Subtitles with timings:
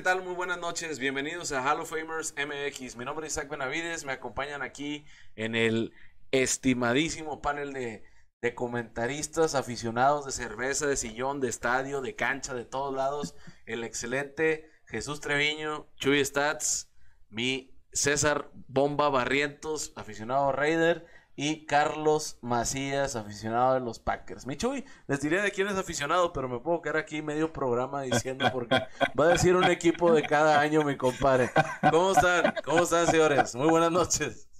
[0.00, 0.24] ¿qué tal?
[0.24, 0.98] Muy buenas noches.
[0.98, 2.96] Bienvenidos a Hall of Famers MX.
[2.96, 4.06] Mi nombre es Isaac Benavides.
[4.06, 5.04] Me acompañan aquí
[5.36, 5.92] en el
[6.30, 12.94] estimadísimo panel de comentaristas aficionados de cerveza, de sillón, de estadio, de cancha, de todos
[12.94, 13.34] lados.
[13.66, 16.90] El excelente Jesús Treviño, Chuy Stats,
[17.28, 21.04] mi César Bomba Barrientos, aficionado Raider,
[21.42, 24.46] y Carlos Macías, aficionado de los Packers.
[24.46, 28.02] Mi Chuy, les diré de quién es aficionado, pero me puedo quedar aquí medio programa
[28.02, 28.82] diciendo porque
[29.18, 31.50] va a decir un equipo de cada año, mi compadre.
[31.90, 32.52] ¿Cómo están?
[32.62, 33.54] ¿Cómo están, señores?
[33.54, 34.50] Muy buenas noches.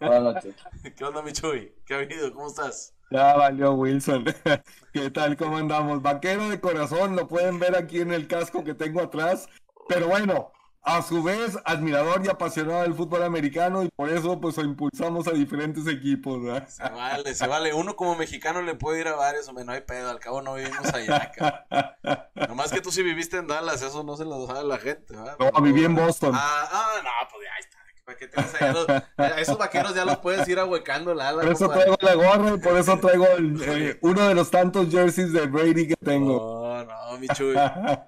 [0.00, 0.56] Buenas noches.
[0.96, 1.72] ¿Qué onda, mi Chuy?
[1.86, 2.34] ¿Qué ha habido?
[2.34, 2.96] ¿Cómo estás?
[3.12, 4.24] Ya valió Wilson.
[4.92, 5.36] ¿Qué tal?
[5.36, 6.02] ¿Cómo andamos?
[6.02, 9.48] Vaquero de corazón, lo pueden ver aquí en el casco que tengo atrás.
[9.88, 10.50] Pero bueno,
[10.96, 15.32] a su vez, admirador y apasionado del fútbol americano y por eso pues impulsamos a
[15.32, 16.42] diferentes equipos.
[16.42, 16.68] ¿verdad?
[16.68, 17.74] Se vale, se vale.
[17.74, 20.54] Uno como mexicano le puede ir a varios, hombre, no hay pedo, al cabo no
[20.54, 22.24] vivimos allá, cabrón.
[22.48, 25.36] Nomás que tú sí viviste en Dallas, eso no se lo sabe la gente, ¿verdad?
[25.38, 26.32] No, viví en Boston.
[26.34, 27.78] Ah, ah, no, pues ya está.
[28.04, 31.42] ¿Para qué tienes allá los- a esos vaqueros ya los puedes ir ahuecando la ala.
[31.42, 34.88] Por eso traigo la gorra y por eso traigo el- eh, uno de los tantos
[34.90, 36.57] jerseys de Brady que tengo.
[36.84, 37.54] No, no, mi Chuy.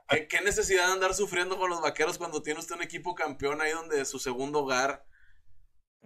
[0.08, 3.60] ¿Qué, qué necesidad de andar sufriendo con los vaqueros cuando tiene usted un equipo campeón
[3.60, 5.04] ahí donde es su segundo hogar?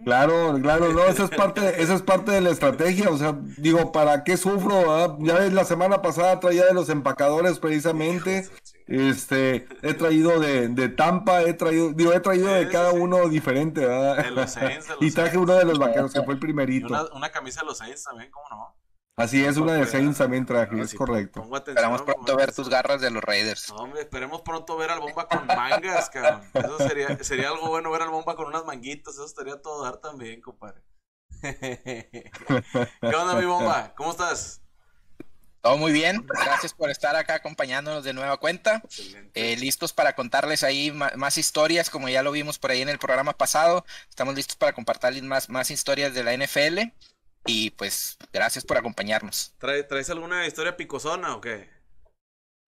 [0.03, 3.93] Claro, claro, no, esa es parte, esa es parte de la estrategia, o sea, digo,
[3.93, 4.93] ¿para qué sufro?
[4.93, 5.15] ah?
[5.21, 8.49] Ya ves, la semana pasada traía de los empacadores precisamente,
[8.87, 13.85] este, he traído de, de Tampa, he traído, digo, he traído de cada uno diferente,
[13.85, 14.17] ¿verdad?
[14.17, 16.87] De los Saints, de los Y traje uno de los vaqueros, que fue el primerito.
[16.87, 18.75] una, una camisa de los Saints también, ¿cómo no?
[19.17, 21.39] Así es, una de Saints también traje, es correcto.
[21.39, 23.69] atención, Esperamos pronto ver tus garras de los Raiders.
[23.69, 26.41] No, hombre, esperemos pronto ver al bomba con mangas, cabrón.
[26.53, 29.13] Eso sería, sería algo bueno ver al bomba con unas manguitas.
[29.13, 30.81] Eso estaría todo dar también, compadre.
[31.41, 32.31] ¿Qué
[33.15, 33.93] onda, mi bomba?
[33.95, 34.61] ¿Cómo estás?
[35.61, 38.81] Todo muy bien, gracias por estar acá acompañándonos de nueva cuenta.
[38.83, 39.53] Excelente.
[39.53, 42.99] Eh, listos para contarles ahí más historias, como ya lo vimos por ahí en el
[42.99, 43.85] programa pasado.
[44.09, 46.91] Estamos listos para compartirles más, más historias de la NFL.
[47.45, 49.53] Y pues, gracias por acompañarnos.
[49.59, 51.69] ¿Trae- ¿Traes alguna historia picosona o qué?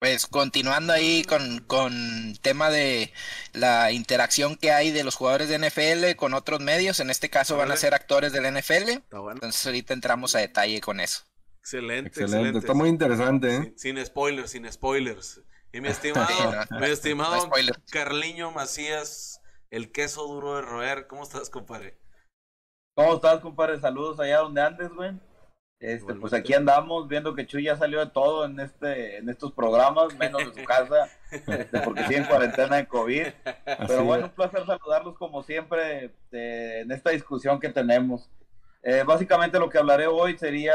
[0.00, 3.12] Pues continuando ahí con, con tema de
[3.52, 7.56] la interacción que hay de los jugadores de NFL con otros medios, en este caso
[7.56, 9.32] van a ser actores del NFL, Está bueno.
[9.34, 11.22] entonces ahorita entramos a detalle con eso.
[11.58, 12.58] Excelente, Excelente, excelente.
[12.60, 13.74] está muy interesante, ¿eh?
[13.76, 15.40] Sin, sin spoilers, sin spoilers.
[15.72, 17.52] Y mi estimado, Sí, no, mi estimado no.
[17.90, 19.40] Carliño Macías,
[19.70, 21.08] el queso duro de roer.
[21.08, 21.98] ¿Cómo estás, compadre?
[22.98, 23.78] ¿Cómo estás, compadre?
[23.78, 25.12] Saludos allá donde andes, güey.
[25.78, 29.52] Este, pues aquí andamos viendo que Chuy ya salió de todo en este, en estos
[29.52, 33.26] programas, menos de su casa, este, porque sigue en cuarentena de COVID.
[33.86, 38.28] Pero bueno, un placer saludarlos como siempre eh, en esta discusión que tenemos.
[38.82, 40.74] Eh, básicamente lo que hablaré hoy sería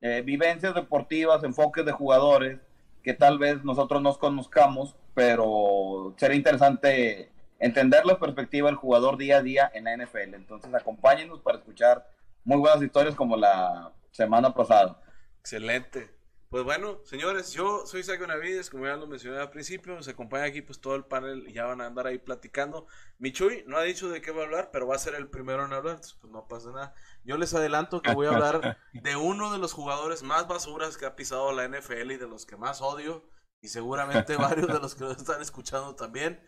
[0.00, 2.58] eh, vivencias deportivas, enfoques de jugadores
[3.04, 9.38] que tal vez nosotros nos conozcamos, pero sería interesante entender la perspectiva del jugador día
[9.38, 10.34] a día en la NFL.
[10.34, 12.06] Entonces acompáñenos para escuchar
[12.44, 15.00] muy buenas historias como la semana pasada.
[15.40, 16.18] Excelente.
[16.50, 20.44] Pues bueno, señores, yo soy Isaac Benavides, como ya lo mencioné al principio, nos acompaña
[20.44, 22.86] aquí pues todo el panel y ya van a andar ahí platicando.
[23.18, 25.66] Michuy no ha dicho de qué va a hablar, pero va a ser el primero
[25.66, 26.94] en hablar, entonces, pues no pasa nada.
[27.22, 31.04] Yo les adelanto que voy a hablar de uno de los jugadores más basuras que
[31.04, 33.28] ha pisado la NFL y de los que más odio,
[33.60, 36.40] y seguramente varios de los que lo están escuchando también,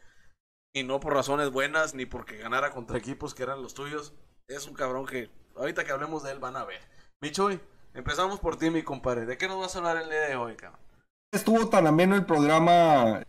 [0.73, 4.15] y no por razones buenas ni porque ganara contra equipos que eran los tuyos.
[4.49, 6.81] Es un cabrón que ahorita que hablemos de él van a ver.
[7.21, 7.61] Michuy,
[7.95, 9.27] empezamos por ti, mi compadre.
[9.27, 10.81] ¿De qué nos vas a hablar el día de hoy, cabrón?
[11.33, 13.23] Estuvo tan ameno el programa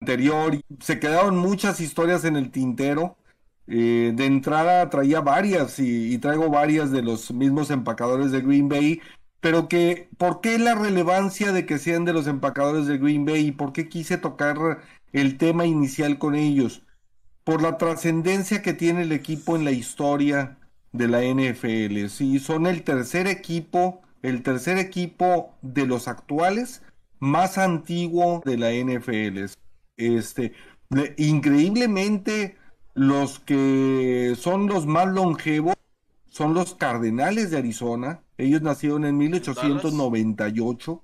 [0.00, 3.16] anterior, se quedaron muchas historias en el tintero.
[3.68, 8.68] Eh, de entrada traía varias y, y traigo varias de los mismos empacadores de Green
[8.68, 9.00] Bay,
[9.40, 13.46] pero que, ¿por qué la relevancia de que sean de los empacadores de Green Bay
[13.46, 16.82] y por qué quise tocar el tema inicial con ellos?
[17.44, 20.58] Por la trascendencia que tiene el equipo en la historia
[20.92, 22.08] de la NFL.
[22.08, 26.82] Sí, son el tercer equipo, el tercer equipo de los actuales
[27.18, 29.46] más antiguo de la NFL.
[29.96, 30.52] Este,
[30.90, 32.56] le- increíblemente,
[32.94, 35.74] los que son los más longevos
[36.28, 38.20] son los Cardenales de Arizona.
[38.38, 41.02] Ellos nacieron en 1898.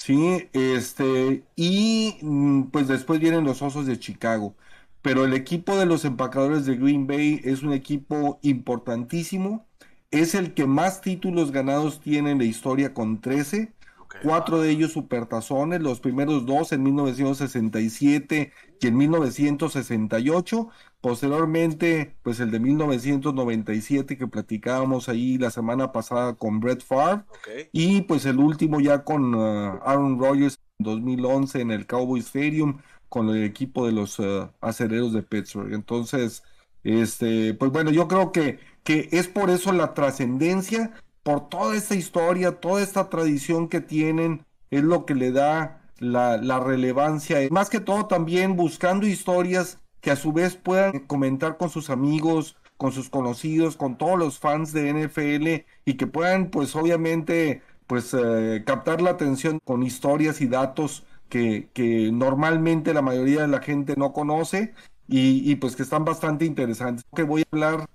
[0.00, 4.56] Sí, este, y mm, pues después vienen los Osos de Chicago.
[5.02, 9.66] Pero el equipo de los empacadores de Green Bay es un equipo importantísimo.
[10.10, 13.74] Es el que más títulos ganados tiene en la historia con 13.
[13.98, 14.16] Ok.
[14.22, 20.70] Cuatro de ellos supertazones, los primeros dos en 1967 y en 1968.
[21.00, 27.24] Posteriormente, pues el de 1997 que platicábamos ahí la semana pasada con Brett Favre.
[27.72, 33.30] Y pues el último ya con uh, Aaron Rodgers 2011 en el Cowboy Stadium con
[33.30, 35.72] el equipo de los uh, acereros de Pittsburgh.
[35.72, 36.42] Entonces,
[36.84, 40.92] este, pues bueno, yo creo que, que es por eso la trascendencia,
[41.22, 46.36] por toda esta historia, toda esta tradición que tienen, es lo que le da la,
[46.36, 47.38] la relevancia.
[47.50, 52.56] Más que todo también buscando historias que a su vez puedan comentar con sus amigos,
[52.76, 58.14] con sus conocidos, con todos los fans de NFL y que puedan pues obviamente pues
[58.14, 63.60] eh, captar la atención con historias y datos que, que, normalmente la mayoría de la
[63.60, 64.74] gente no conoce
[65.08, 67.04] y, y, pues que están bastante interesantes.
[67.14, 67.86] Que voy a hablar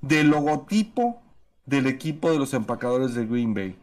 [0.00, 1.22] del logotipo
[1.66, 3.76] del equipo de los empacadores de Green Bay.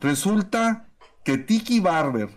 [0.00, 0.88] Resulta
[1.24, 2.30] que Tiki Barber,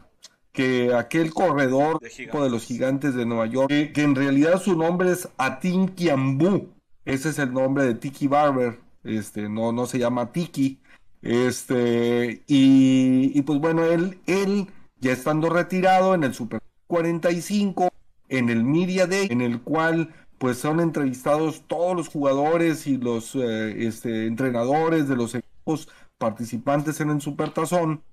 [0.54, 4.78] que aquel corredor de, de, los gigantes de Nueva York, que, que, en realidad su
[4.78, 6.70] nombre es Atin Kiambu,
[7.06, 10.80] ese es el nombre de Tiki Barber, este, no, no se llama Tiki,
[11.22, 14.68] este, y, y, pues bueno, él, él
[15.00, 17.90] ya estando retirado en el Super 45,
[18.30, 23.34] en el Media Day, en el cual pues son entrevistados todos los jugadores y los
[23.36, 28.04] eh, este, entrenadores de los equipos participantes en el Super Tazón,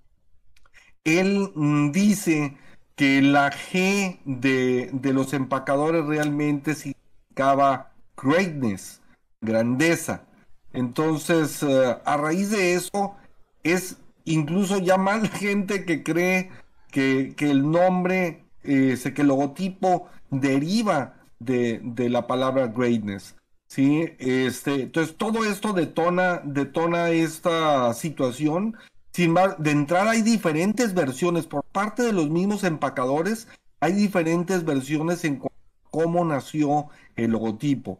[1.04, 2.56] él mm, dice
[2.96, 9.00] que la G de, de los empacadores realmente significaba greatness,
[9.40, 10.24] grandeza.
[10.72, 13.16] Entonces, uh, a raíz de eso,
[13.62, 16.50] es incluso ya más gente que cree
[16.90, 23.34] que, que el nombre, eh, que el logotipo deriva de, de, la palabra greatness.
[23.66, 24.10] ¿sí?
[24.18, 28.76] Este, entonces, todo esto detona, detona esta situación.
[29.12, 33.48] Sin más, de entrada hay diferentes versiones por parte de los mismos empacadores,
[33.80, 35.42] hay diferentes versiones en
[35.90, 37.98] cómo nació el logotipo.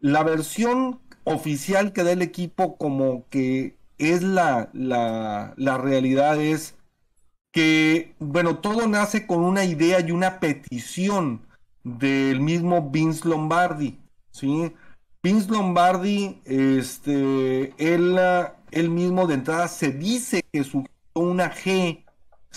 [0.00, 6.76] La versión oficial que da el equipo como que es la, la, la realidad es
[7.52, 11.46] que, bueno, todo nace con una idea y una petición
[11.84, 13.98] del mismo Vince Lombardi,
[14.32, 14.72] ¿sí?
[15.22, 18.18] Vince Lombardi, este, él,
[18.74, 20.84] él mismo de entrada se dice que su
[21.14, 22.04] una G.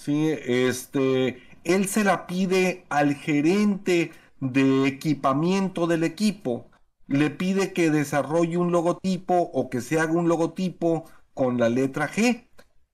[0.08, 6.70] Este, él se la pide al gerente de equipamiento del equipo,
[7.08, 12.10] le pide que desarrolle un logotipo o que se haga un logotipo con la letra
[12.10, 12.48] G.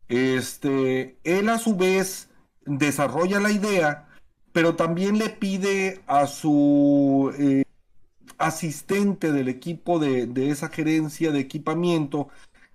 [0.07, 2.29] Este, él a su vez
[2.65, 4.07] desarrolla la idea,
[4.51, 7.63] pero también le pide a su eh,
[8.37, 12.29] asistente del equipo de, de, esa gerencia de equipamiento,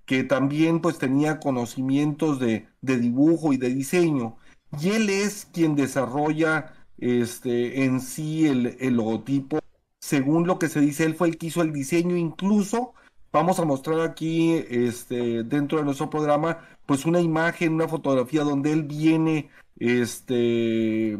[0.09, 4.39] que también pues tenía conocimientos de, de dibujo y de diseño,
[4.81, 9.59] y él es quien desarrolla este, en sí el, el logotipo.
[10.01, 12.95] Según lo que se dice, él fue el que hizo el diseño, incluso
[13.33, 16.57] vamos a mostrar aquí este, dentro de nuestro programa,
[16.87, 21.19] pues una imagen, una fotografía donde él viene este,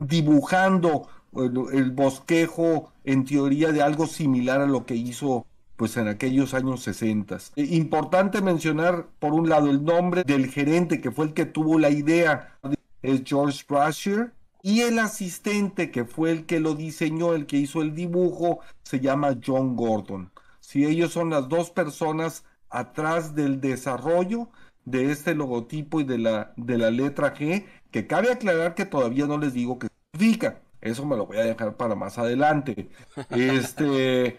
[0.00, 6.08] dibujando el, el, bosquejo en teoría de algo similar a lo que hizo pues en
[6.08, 7.38] aquellos años 60.
[7.56, 11.90] Importante mencionar, por un lado, el nombre del gerente que fue el que tuvo la
[11.90, 12.58] idea,
[13.02, 17.82] es George Brasher, y el asistente, que fue el que lo diseñó, el que hizo
[17.82, 20.32] el dibujo, se llama John Gordon.
[20.60, 24.48] Si ellos son las dos personas atrás del desarrollo
[24.86, 29.26] de este logotipo y de la, de la letra G, que cabe aclarar que todavía
[29.26, 30.62] no les digo qué significa.
[30.84, 32.88] Eso me lo voy a dejar para más adelante.
[33.30, 34.38] Este,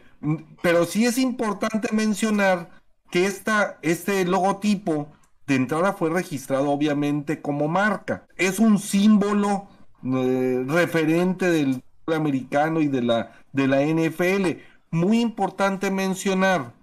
[0.61, 2.69] pero sí es importante mencionar
[3.09, 5.09] que esta, este logotipo
[5.47, 8.27] de entrada fue registrado obviamente como marca.
[8.37, 9.67] Es un símbolo
[10.03, 14.59] eh, referente del americano y de la, de la NFL.
[14.91, 16.73] Muy importante mencionar,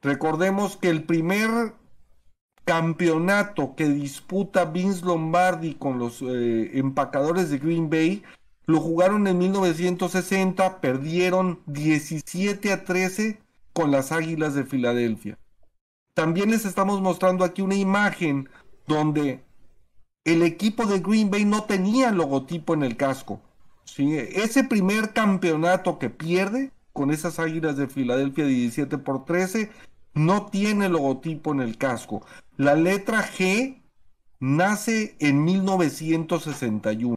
[0.00, 1.74] recordemos que el primer
[2.64, 8.22] campeonato que disputa Vince Lombardi con los eh, empacadores de Green Bay
[8.66, 13.40] lo jugaron en 1960, perdieron 17 a 13
[13.72, 15.38] con las Águilas de Filadelfia.
[16.14, 18.48] También les estamos mostrando aquí una imagen
[18.86, 19.42] donde
[20.24, 23.40] el equipo de Green Bay no tenía logotipo en el casco.
[23.84, 24.16] ¿sí?
[24.16, 29.70] Ese primer campeonato que pierde con esas águilas de Filadelfia 17 por 13
[30.14, 32.24] no tiene logotipo en el casco.
[32.56, 33.82] La letra G
[34.38, 37.16] nace en 1961.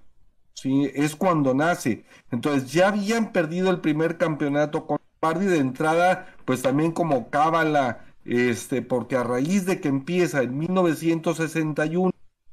[0.63, 2.05] Es cuando nace.
[2.31, 8.05] Entonces ya habían perdido el primer campeonato con Party de entrada, pues también como cábala,
[8.25, 12.11] este, porque a raíz de que empieza en 1961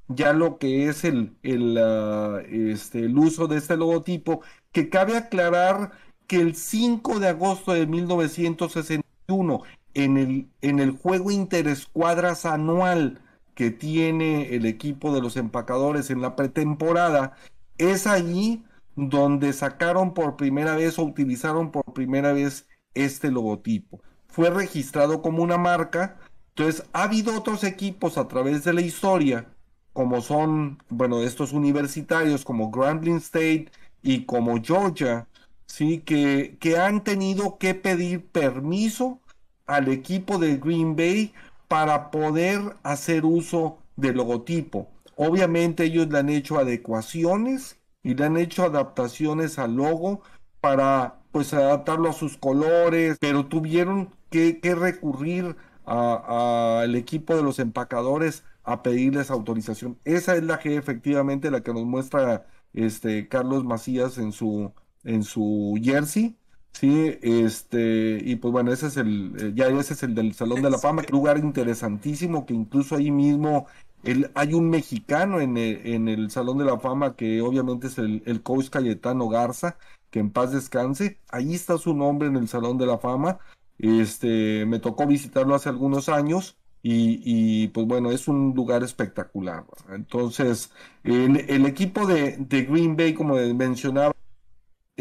[0.09, 4.43] ya lo que es el, el, uh, este, el uso de este logotipo,
[4.73, 5.93] que cabe aclarar
[6.27, 9.63] que el 5 de agosto de 1961,
[9.95, 13.21] en el, en el juego interescuadras anual
[13.55, 17.37] que tiene el equipo de los empacadores en la pretemporada,
[17.79, 18.65] es allí
[18.97, 24.01] donde sacaron por primera vez o utilizaron por primera vez este logotipo.
[24.29, 26.19] Fue registrado como una marca,
[26.51, 29.47] entonces ha habido otros equipos a través de la historia,
[29.93, 33.71] como son, bueno, estos universitarios como Grambling State
[34.03, 35.29] y como Georgia,
[35.67, 35.99] ¿sí?
[36.01, 39.21] que, que han tenido que pedir permiso
[39.67, 41.33] al equipo de Green Bay
[41.69, 44.91] para poder hacer uso del logotipo.
[45.25, 50.23] Obviamente ellos le han hecho adecuaciones y le han hecho adaptaciones al logo
[50.61, 58.45] para pues adaptarlo a sus colores, pero tuvieron que, recurrir al equipo de los empacadores
[58.65, 59.99] a pedirles autorización.
[60.05, 64.73] Esa es la que efectivamente la que nos muestra este Carlos Macías en su
[65.05, 66.37] en su jersey.
[66.73, 70.63] Sí, este, y pues bueno, ese es el, eh, ya ese es el del Salón
[70.63, 73.67] de la Fama, que lugar interesantísimo, que incluso ahí mismo
[74.05, 77.99] el, hay un mexicano en el, en el, Salón de la Fama, que obviamente es
[77.99, 79.77] el, el coach Cayetano Garza,
[80.11, 83.39] que en paz descanse, ahí está su nombre en el Salón de la Fama,
[83.79, 89.65] este, me tocó visitarlo hace algunos años, y, pues bueno, es un lugar espectacular.
[89.91, 90.73] Entonces,
[91.05, 94.13] el, equipo de, Green Bay, como mencionaba,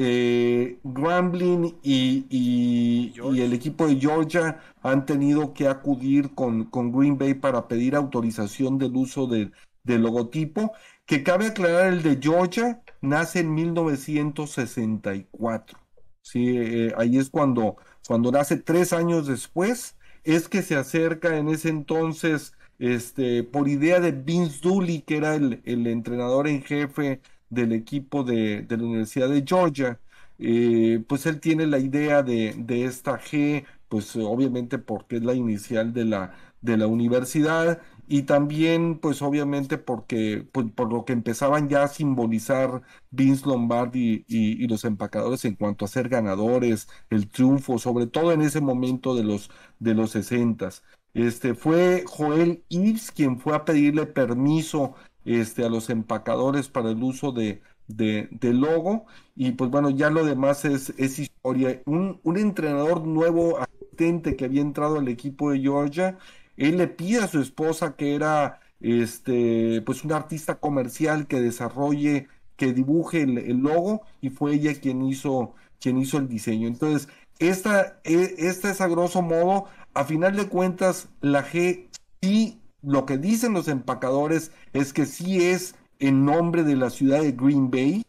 [0.03, 7.35] eh, Grambling y, el equipo de Georgia han tenido que acudir con, con Green Bay
[7.35, 9.53] para pedir autorización del uso del
[9.85, 10.73] logotipo,
[11.05, 15.77] que cabe aclarar el de Georgia nace en 1964.
[16.23, 17.77] Sí, eh, ahí es cuando,
[18.07, 23.99] cuando nace tres años después, es que se acerca en ese entonces, este, por idea
[23.99, 29.29] de Vince Dooley, que era el, el entrenador en jefe del equipo de, la Universidad
[29.29, 29.99] de Georgia,
[30.39, 32.55] eh, pues él tiene la idea de,
[32.85, 38.99] esta G, pues obviamente porque es la inicial de la, de la universidad y también
[38.99, 44.83] pues obviamente porque pues, por lo que empezaban ya a simbolizar Vince Lombardi y, los
[44.85, 49.49] empacadores en cuanto a ser ganadores, el triunfo, sobre todo en ese momento de los
[49.79, 50.69] de los 60
[51.13, 57.01] Este fue Joel Ives quien fue a pedirle permiso este, a los empacadores para el
[57.03, 59.05] uso de, de, logo.
[59.35, 61.81] Y pues bueno, ya lo demás es, es historia.
[61.85, 66.17] Un, un, entrenador nuevo, asistente que había entrado al equipo de Georgia,
[66.57, 72.27] él le pide a su esposa que era este, pues un artista comercial que desarrolle,
[72.55, 76.67] que dibuje el, logo, y fue ella quien hizo, quien hizo el diseño.
[76.67, 77.09] Entonces,
[77.39, 81.87] esta, e, esta es a grosso modo, a final de cuentas, la G
[82.21, 87.21] sí lo que dicen los empacadores es que sí es en nombre de la ciudad
[87.21, 88.05] de Green Bay.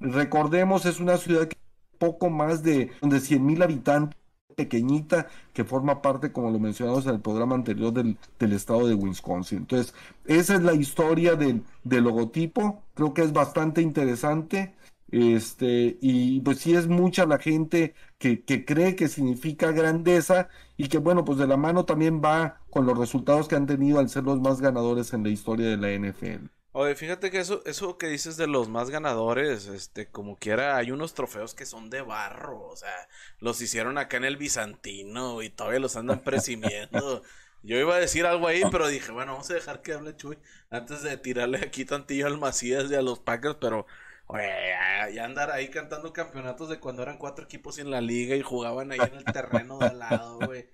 [0.00, 1.56] Recordemos, es una ciudad que
[1.98, 4.18] poco más de, de 100 mil habitantes,
[4.56, 8.94] pequeñita, que forma parte, como lo mencionamos en el programa anterior, del, del estado de
[8.94, 9.58] Wisconsin.
[9.58, 12.82] Entonces, esa es la historia del, del logotipo.
[12.94, 14.74] Creo que es bastante interesante.
[15.10, 20.88] Este, y pues sí es mucha la gente que, que, cree que significa grandeza y
[20.88, 24.08] que bueno, pues de la mano también va con los resultados que han tenido al
[24.08, 26.46] ser los más ganadores en la historia de la NFL.
[26.78, 30.90] Oye, fíjate que eso, eso que dices de los más ganadores, este, como quiera, hay
[30.90, 33.08] unos trofeos que son de barro, o sea,
[33.40, 37.22] los hicieron acá en el Bizantino y todavía los andan presumiendo.
[37.62, 40.36] Yo iba a decir algo ahí, pero dije, bueno, vamos a dejar que hable Chuy
[40.68, 43.86] antes de tirarle aquí tantillo al Macías y a los Packers, pero
[44.34, 48.90] Ya, andar ahí cantando campeonatos de cuando eran cuatro equipos en la liga y jugaban
[48.92, 50.68] ahí en el terreno de al lado, güey.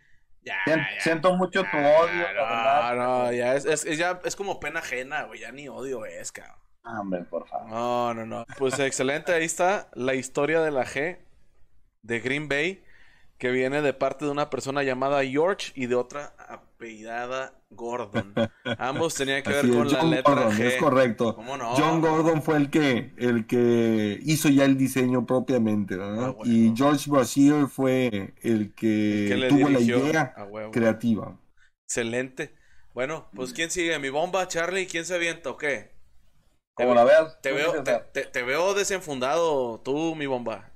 [0.44, 0.56] Ya,
[0.98, 2.26] Siento mucho tu odio.
[2.34, 5.40] No, no, ya es, es, ya es como pena ajena, güey.
[5.40, 6.56] Ya ni odio es, cabrón.
[6.82, 7.68] Ah, hombre, por favor.
[7.68, 8.44] No, no, no.
[8.58, 11.18] Pues excelente, ahí está la historia de la G
[12.02, 12.84] de Green Bay,
[13.38, 16.34] que viene de parte de una persona llamada George y de otra
[16.82, 18.34] apellidada Gordon.
[18.78, 20.60] Ambos tenían que ver con la letra G.
[20.60, 21.36] Es correcto.
[21.76, 26.34] John Gordon fue el que, el que hizo ya el diseño propiamente, ¿verdad?
[26.38, 30.34] Ah, y George Brashear fue el que, tuvo la idea
[30.72, 31.38] creativa.
[31.84, 32.54] Excelente.
[32.92, 33.98] Bueno, pues ¿quién sigue?
[33.98, 34.86] ¿Mi bomba, Charlie?
[34.86, 35.92] ¿Quién se avienta o qué?
[36.74, 37.40] Como la veas.
[37.40, 40.71] Te veo, te veo desenfundado, tú, mi bomba.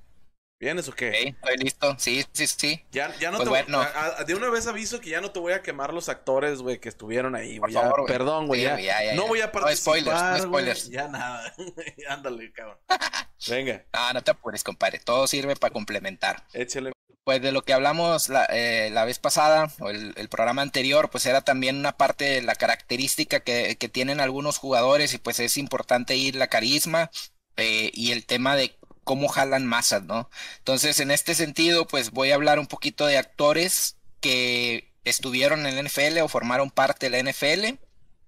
[0.59, 1.11] ¿Vienes o qué?
[1.11, 1.95] estoy listo.
[1.99, 2.83] Sí, sí, sí.
[2.91, 3.85] Ya, ya no pues te voy,
[4.25, 6.89] De una vez aviso que ya no te voy a quemar los actores, güey, que
[6.89, 7.75] estuvieron ahí, güey.
[8.07, 8.67] Perdón, güey.
[9.15, 10.01] no voy a participar.
[10.01, 10.89] No spoilers, no spoilers.
[10.89, 11.53] Ya nada.
[12.09, 12.77] Ándale, cabrón.
[13.47, 13.85] Venga.
[13.93, 14.99] Ah, no te apures, compadre.
[14.99, 16.43] Todo sirve para complementar.
[16.53, 16.91] Échale.
[17.23, 21.09] Pues de lo que hablamos la, eh, la vez pasada, o el, el, programa anterior,
[21.09, 25.41] pues era también una parte de la característica que, que tienen algunos jugadores, y pues
[25.41, 27.11] es importante ir la carisma.
[27.57, 28.76] Eh, y el tema de
[29.07, 30.29] cómo jalan masas, ¿no?
[30.59, 35.77] Entonces, en este sentido, pues voy a hablar un poquito de actores que estuvieron en
[35.77, 37.79] la NFL o formaron parte de la NFL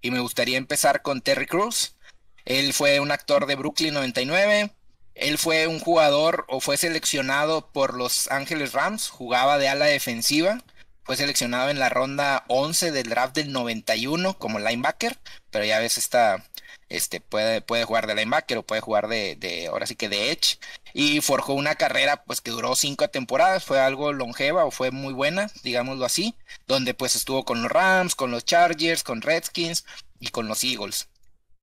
[0.02, 1.96] y me gustaría empezar con Terry Cruz.
[2.46, 4.72] Él fue un actor de Brooklyn 99.
[5.16, 10.64] Él fue un jugador o fue seleccionado por los Ángeles Rams, jugaba de ala defensiva.
[11.04, 15.18] Fue seleccionado en la ronda 11 del draft del 91 como linebacker,
[15.52, 16.46] pero ya ves esta
[16.90, 20.60] este puede, puede jugar de linebacker o puede jugar de, ahora sí que de edge
[20.94, 25.14] y forjó una carrera pues que duró cinco temporadas fue algo longeva o fue muy
[25.14, 26.36] buena digámoslo así
[26.68, 29.86] donde pues estuvo con los Rams con los Chargers con Redskins
[30.20, 31.08] y con los Eagles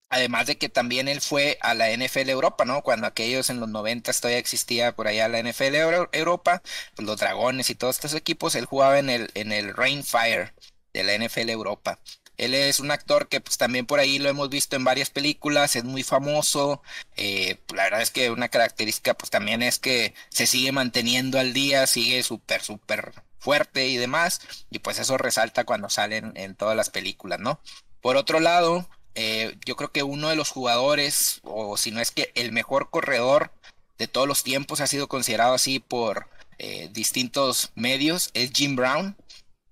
[0.09, 2.83] Además de que también él fue a la NFL Europa, ¿no?
[2.83, 5.75] Cuando aquellos en los 90 todavía existía por allá la NFL
[6.13, 6.63] Europa,
[6.95, 10.53] pues los Dragones y todos estos equipos, él jugaba en el, en el Rainfire
[10.93, 11.99] de la NFL Europa.
[12.37, 15.77] Él es un actor que pues también por ahí lo hemos visto en varias películas,
[15.77, 16.83] es muy famoso.
[17.17, 21.53] Eh, la verdad es que una característica pues también es que se sigue manteniendo al
[21.53, 24.41] día, sigue súper, súper fuerte y demás.
[24.71, 27.61] Y pues eso resalta cuando salen en todas las películas, ¿no?
[28.01, 32.11] Por otro lado, eh, yo creo que uno de los jugadores, o si no es
[32.11, 33.51] que el mejor corredor
[33.99, 36.29] de todos los tiempos ha sido considerado así por
[36.59, 39.17] eh, distintos medios, es Jim Brown.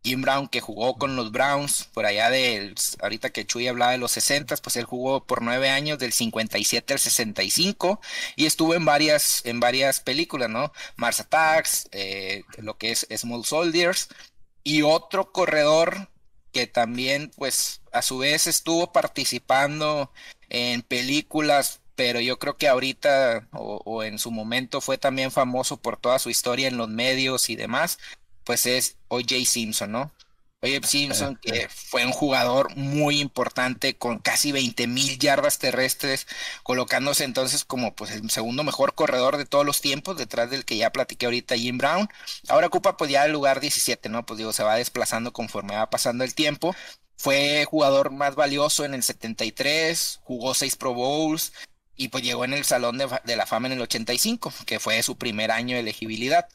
[0.04, 3.98] Jim Brown que jugó con los Browns por allá del, ahorita que Chuy hablaba de
[3.98, 8.00] los 60, pues él jugó por nueve años del 57 al 65
[8.36, 10.72] y estuvo en varias, en varias películas, ¿no?
[10.96, 14.08] Mars Attacks, eh, lo que es Small Soldiers
[14.62, 16.10] y otro corredor
[16.52, 20.12] que también pues a su vez estuvo participando
[20.50, 25.76] en películas pero yo creo que ahorita o, o, en su momento fue también famoso
[25.80, 27.98] por toda su historia en los medios y demás,
[28.44, 29.44] pues es O.J.
[29.46, 30.12] Simpson, ¿no?
[30.64, 36.26] Oye, Simpson, que fue un jugador muy importante con casi 20 mil yardas terrestres,
[36.62, 40.78] colocándose entonces como pues el segundo mejor corredor de todos los tiempos, detrás del que
[40.78, 42.08] ya platiqué ahorita, Jim Brown.
[42.48, 44.24] Ahora ocupa pues ya el lugar 17, ¿no?
[44.24, 46.74] Pues digo, se va desplazando conforme va pasando el tiempo.
[47.18, 51.52] Fue jugador más valioso en el 73, jugó seis Pro Bowls
[51.94, 55.02] y pues llegó en el Salón de, de la Fama en el 85, que fue
[55.02, 56.48] su primer año de elegibilidad.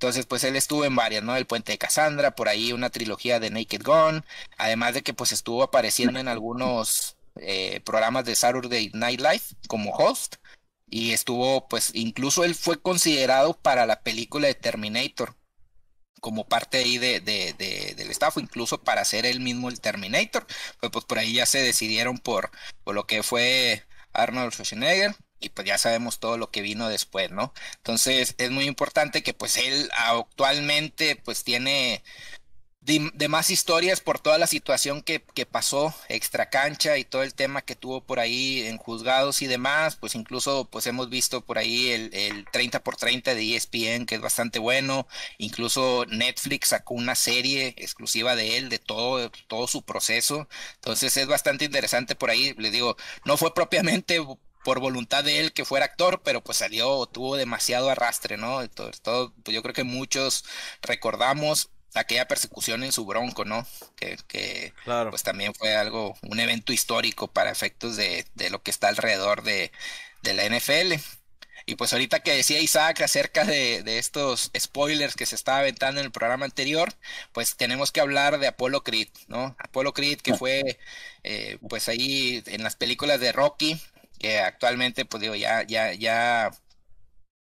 [0.00, 1.36] Entonces, pues él estuvo en varias, ¿no?
[1.36, 4.24] El Puente de Cassandra, por ahí una trilogía de Naked Gun,
[4.56, 9.90] además de que pues estuvo apareciendo en algunos eh, programas de Saturday Night Live como
[9.92, 10.36] host
[10.88, 15.36] y estuvo, pues incluso él fue considerado para la película de Terminator
[16.22, 20.46] como parte ahí de, de, de, del staff, incluso para ser él mismo el Terminator,
[20.80, 22.50] pues, pues por ahí ya se decidieron por,
[22.84, 23.84] por lo que fue
[24.14, 27.52] Arnold Schwarzenegger y pues ya sabemos todo lo que vino después, ¿no?
[27.76, 32.02] Entonces es muy importante que pues él actualmente pues tiene
[32.82, 37.34] de, más historias por toda la situación que, que, pasó extra cancha y todo el
[37.34, 41.58] tema que tuvo por ahí en juzgados y demás, pues incluso pues hemos visto por
[41.58, 45.06] ahí el, el 30 por 30 de ESPN que es bastante bueno,
[45.38, 51.26] incluso Netflix sacó una serie exclusiva de él, de todo, todo su proceso, entonces es
[51.26, 54.20] bastante interesante por ahí, le digo, no fue propiamente
[54.64, 58.68] por voluntad de él que fuera actor, pero pues salió, tuvo demasiado arrastre, ¿no?
[58.70, 60.44] Todo, todo pues yo creo que muchos
[60.82, 63.66] recordamos aquella persecución en su bronco, ¿no?
[63.96, 65.10] Que, que claro.
[65.10, 69.42] pues también fue algo, un evento histórico para efectos de, de lo que está alrededor
[69.42, 69.72] de,
[70.22, 70.94] de, la NFL.
[71.66, 76.00] Y pues ahorita que decía Isaac acerca de, de, estos spoilers que se estaba aventando
[76.00, 76.92] en el programa anterior,
[77.32, 79.56] pues tenemos que hablar de Apollo Creed, ¿no?
[79.58, 80.78] Apollo Creed que fue
[81.22, 83.80] eh, pues ahí en las películas de Rocky,
[84.20, 86.50] que actualmente, pues digo, ya, ya, ya,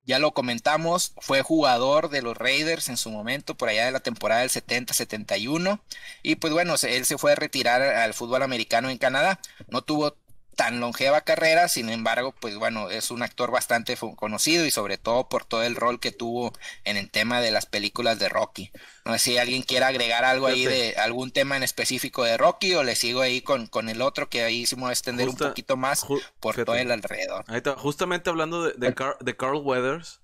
[0.06, 4.00] ya lo comentamos, fue jugador de los Raiders en su momento, por allá de la
[4.02, 5.80] temporada del 70-71,
[6.24, 10.18] y pues bueno, él se fue a retirar al fútbol americano en Canadá, no tuvo
[10.54, 15.28] tan longeva carrera, sin embargo, pues bueno, es un actor bastante conocido y sobre todo
[15.28, 18.72] por todo el rol que tuvo en el tema de las películas de Rocky.
[19.06, 22.74] No sé si alguien quiere agregar algo ahí de algún tema en específico de Rocky
[22.76, 25.78] o le sigo ahí con, con el otro que ahí a extender Justa, un poquito
[25.78, 26.06] más
[26.40, 27.44] por fíjate, todo el alrededor.
[27.48, 30.22] Ahí está, justamente hablando de, de, Car de Carl Weathers,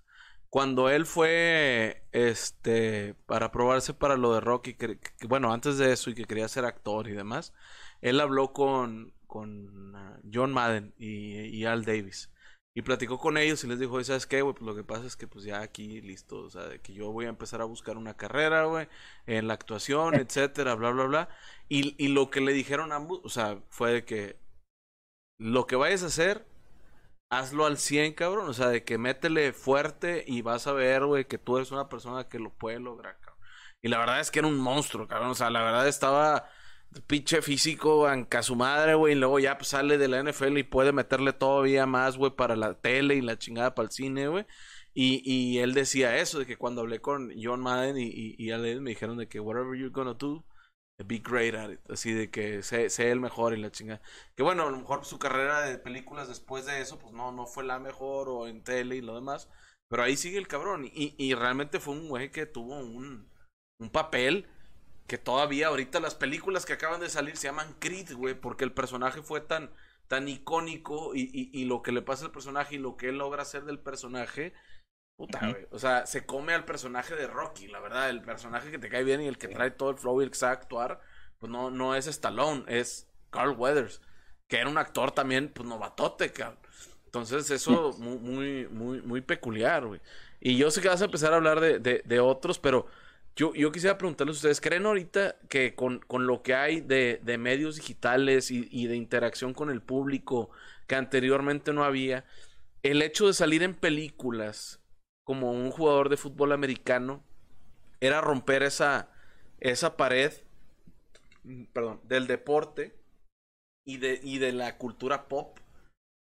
[0.49, 5.93] cuando él fue este para probarse para lo de Rocky, que, que, bueno, antes de
[5.93, 7.53] eso y que quería ser actor y demás,
[8.01, 12.31] él habló con, con uh, John Madden y, y, Al Davis.
[12.75, 14.55] Y platicó con ellos y les dijo, ¿sabes qué, güey?
[14.55, 17.25] Pues lo que pasa es que pues ya aquí listo, o sea, que yo voy
[17.25, 18.87] a empezar a buscar una carrera, güey,
[19.27, 21.29] en la actuación, etcétera, bla, bla, bla.
[21.69, 24.39] Y, y lo que le dijeron ambos, o sea, fue de que
[25.39, 26.45] lo que vayas a hacer,
[27.31, 28.49] hazlo al 100, cabrón.
[28.49, 31.89] O sea, de que métele fuerte y vas a ver, güey, que tú eres una
[31.89, 33.39] persona que lo puede lograr, cabrón.
[33.81, 35.31] Y la verdad es que era un monstruo, cabrón.
[35.31, 36.49] O sea, la verdad estaba
[37.08, 39.13] pinche físico anca su madre, güey.
[39.13, 42.56] Y luego ya pues, sale de la NFL y puede meterle todavía más, güey, para
[42.56, 44.45] la tele y la chingada para el cine, güey.
[44.93, 48.52] Y, y él decía eso, de que cuando hablé con John Madden y, y, y
[48.52, 50.45] a él me dijeron de que whatever you're gonna do,
[51.06, 54.02] be great at it, así de que sea, el mejor y la chingada.
[54.36, 57.45] Que bueno, a lo mejor su carrera de películas después de eso, pues no, no
[57.45, 59.49] fue la mejor o en tele y lo demás,
[59.89, 63.32] pero ahí sigue el cabrón y, y realmente fue un güey que tuvo un,
[63.80, 64.47] un papel
[65.09, 68.71] que todavía ahorita las películas que acaban de salir se llaman Creed, güey, porque el
[68.71, 69.71] personaje fue tan,
[70.07, 73.17] tan icónico y, y, y, lo que le pasa al personaje y lo que él
[73.17, 74.53] logra hacer del personaje,
[75.17, 75.67] puta, güey.
[75.71, 79.03] O sea, se come al personaje de Rocky, la verdad, el personaje que te cae
[79.03, 81.01] bien y el que trae todo el flow y el que sabe actuar,
[81.39, 84.01] pues no, no es Stallone, es Carl Weathers,
[84.47, 86.59] que era un actor también, pues novatote, cabrón.
[87.05, 90.01] Entonces, eso muy, muy, muy, muy peculiar, güey.
[90.39, 92.85] Y yo sé que vas a empezar a hablar de, de, de otros, pero
[93.35, 98.51] yo, yo quisiera preguntarles ustedes, ¿creen ahorita que con, lo que hay de, medios digitales
[98.51, 100.49] y, de interacción con el público
[100.87, 102.25] que anteriormente no había,
[102.83, 104.81] el hecho de salir en películas
[105.23, 107.23] como un jugador de fútbol americano
[108.01, 109.09] era romper esa,
[109.59, 110.33] esa pared
[111.73, 112.95] perdón, del deporte
[113.85, 115.59] y de, y de la cultura pop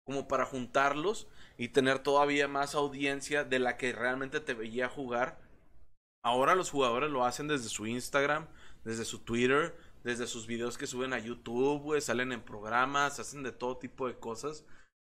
[0.04, 5.38] como para juntarlos y tener todavía más audiencia de la que realmente te veía jugar
[6.24, 8.46] Ahora los jugadores lo hacen desde su Instagram,
[8.84, 13.42] desde su Twitter, desde sus videos que suben a YouTube, güey, salen en programas, hacen
[13.42, 14.64] de todo tipo de cosas.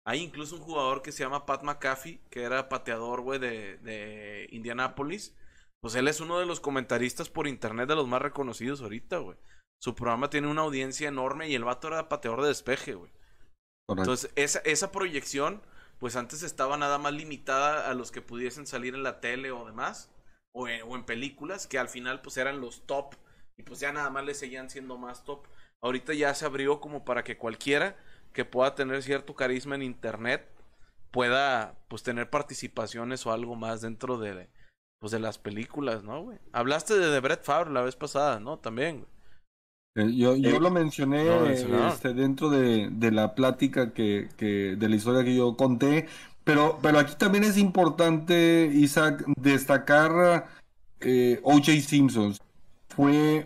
[0.06, 4.48] Hay incluso un jugador que se llama Pat McAfee, que era pateador, güey, de, de
[4.52, 5.36] Indianapolis.
[5.82, 9.38] Pues él es uno de los comentaristas por internet de los más reconocidos ahorita, güey.
[9.82, 13.12] Su programa tiene una audiencia enorme y el vato era pateador de despeje, güey.
[13.88, 15.62] Entonces, esa, esa proyección,
[16.00, 19.65] pues antes estaba nada más limitada a los que pudiesen salir en la tele o
[19.65, 20.10] demás
[20.53, 23.15] o en, películas que al final pues eran los top
[23.57, 25.47] y pues ya nada más le seguían siendo más top.
[25.81, 27.97] Ahorita ya se abrió como para que cualquiera
[28.33, 30.47] que pueda tener cierto carisma en internet
[31.12, 34.49] pueda pues tener participaciones o algo más dentro de
[34.99, 36.39] pues de las películas, ¿no, güey?
[36.51, 38.59] Hablaste de, de Brett Favre la vez pasada, ¿no?
[38.59, 39.05] También,
[39.95, 41.53] eh, Yo, yo eh, lo mencioné
[41.88, 46.07] este, dentro de, de la plática que, que, de la historia que yo conté,
[46.49, 50.47] pero, pero aquí también es importante, Isaac, destacar
[50.99, 51.79] eh, O.J.
[51.81, 52.33] Simpson.
[52.88, 53.45] Fue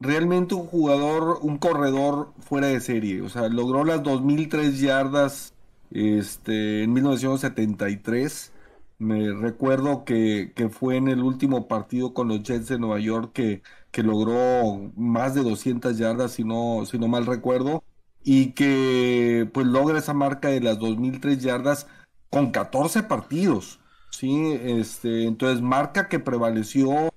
[0.00, 3.20] realmente un jugador, un corredor fuera de serie.
[3.20, 5.52] O sea, logró las 2003 yardas
[5.90, 8.50] este, en 1973.
[8.96, 13.32] Me recuerdo que, que, fue en el último partido con los Jets de Nueva York
[13.34, 17.84] que, que logró más de 200 yardas, si no, si no mal recuerdo
[18.24, 21.86] y que pues logra esa marca de las 2003 yardas
[22.30, 24.58] con 14 partidos, ¿sí?
[24.62, 27.10] Este, entonces marca que prevaleció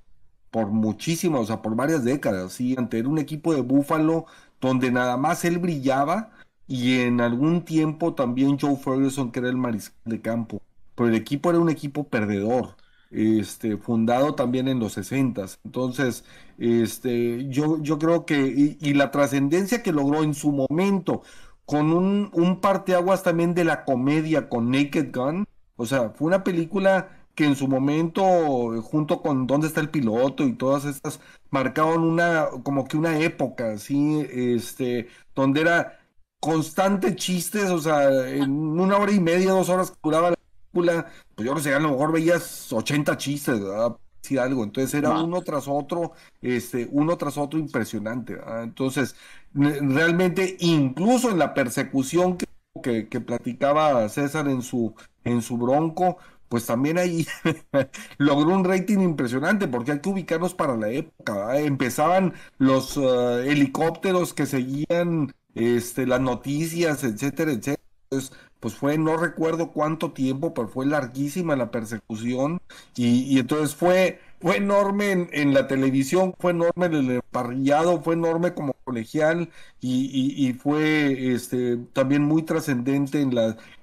[0.51, 2.75] por muchísimas, o sea, por varias décadas, ¿sí?
[2.77, 4.25] Ante un equipo de Búfalo
[4.59, 6.31] donde nada más él brillaba
[6.67, 10.61] y en algún tiempo también Joe Ferguson, que era el mariscal de campo,
[10.95, 12.75] pero el equipo era un equipo perdedor
[13.11, 15.45] este, fundado también en los 60.
[15.65, 16.23] Entonces,
[16.57, 21.23] este, yo, yo creo que, y, la trascendencia que logró en su momento,
[21.65, 27.09] con un, parteaguas también de la comedia con Naked Gun, o sea, fue una película
[27.35, 31.19] que en su momento, junto con Dónde está el piloto y todas estas,
[31.51, 35.99] marcaron una, como que una época, así, este, donde era
[36.39, 40.31] constante chistes, o sea, en una hora y media, dos horas que duraba
[40.73, 43.95] la pues yo no sé, a lo mejor veías 80 chistes, ¿verdad?
[44.35, 49.15] algo, entonces era uno tras otro, este, uno tras otro impresionante, entonces
[49.53, 56.17] realmente incluso en la persecución que, que, platicaba César en su, en su bronco,
[56.49, 57.25] pues también ahí
[58.17, 61.57] logró un rating impresionante, porque hay que ubicarnos para la época.
[61.59, 67.81] Empezaban los uh, helicópteros que seguían este, las noticias, etcétera, etcétera.
[68.09, 72.61] Entonces, pues fue, no recuerdo cuánto tiempo, pero fue larguísima la persecución
[72.95, 78.53] y, entonces fue, fue enorme en, la televisión, fue enorme en el emparrillado, fue enorme
[78.53, 83.33] como colegial y, fue este, también muy trascendente en,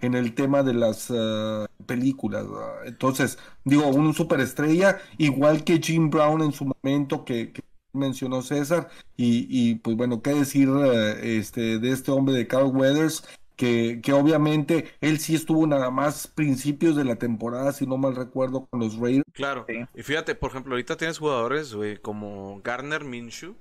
[0.00, 2.46] en el tema de las ah, películas.
[2.84, 7.52] Entonces, digo, un superestrella, igual que Jim Brown en su momento que,
[7.94, 12.66] mencionó César y, y, pues bueno, qué decir eh, este, de este hombre de Carl
[12.74, 13.24] Weathers
[13.56, 18.16] que, que, obviamente él sí estuvo nada más principios de la temporada, si no mal
[18.16, 19.24] recuerdo, con los Raiders.
[19.32, 19.66] Claro.
[19.94, 23.56] Y fíjate, por ejemplo, ahorita tienes jugadores como Garner Minshew,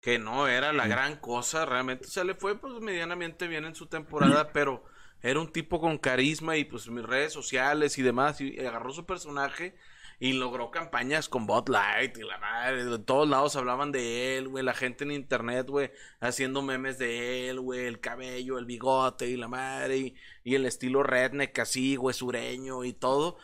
[0.00, 3.86] que no era la gran cosa, realmente se le fue pues medianamente bien en su
[3.86, 4.84] temporada, pero
[5.22, 9.04] era un tipo con carisma y pues mis redes sociales y demás, y agarró su
[9.04, 9.74] personaje
[10.22, 12.84] y logró campañas con Bot Light y la madre.
[12.84, 14.62] De todos lados hablaban de él, güey.
[14.62, 17.86] La gente en internet, güey, haciendo memes de él, güey.
[17.86, 20.14] El cabello, el bigote y la madre.
[20.44, 23.38] Y, el estilo redneck así, güey, sureño y todo.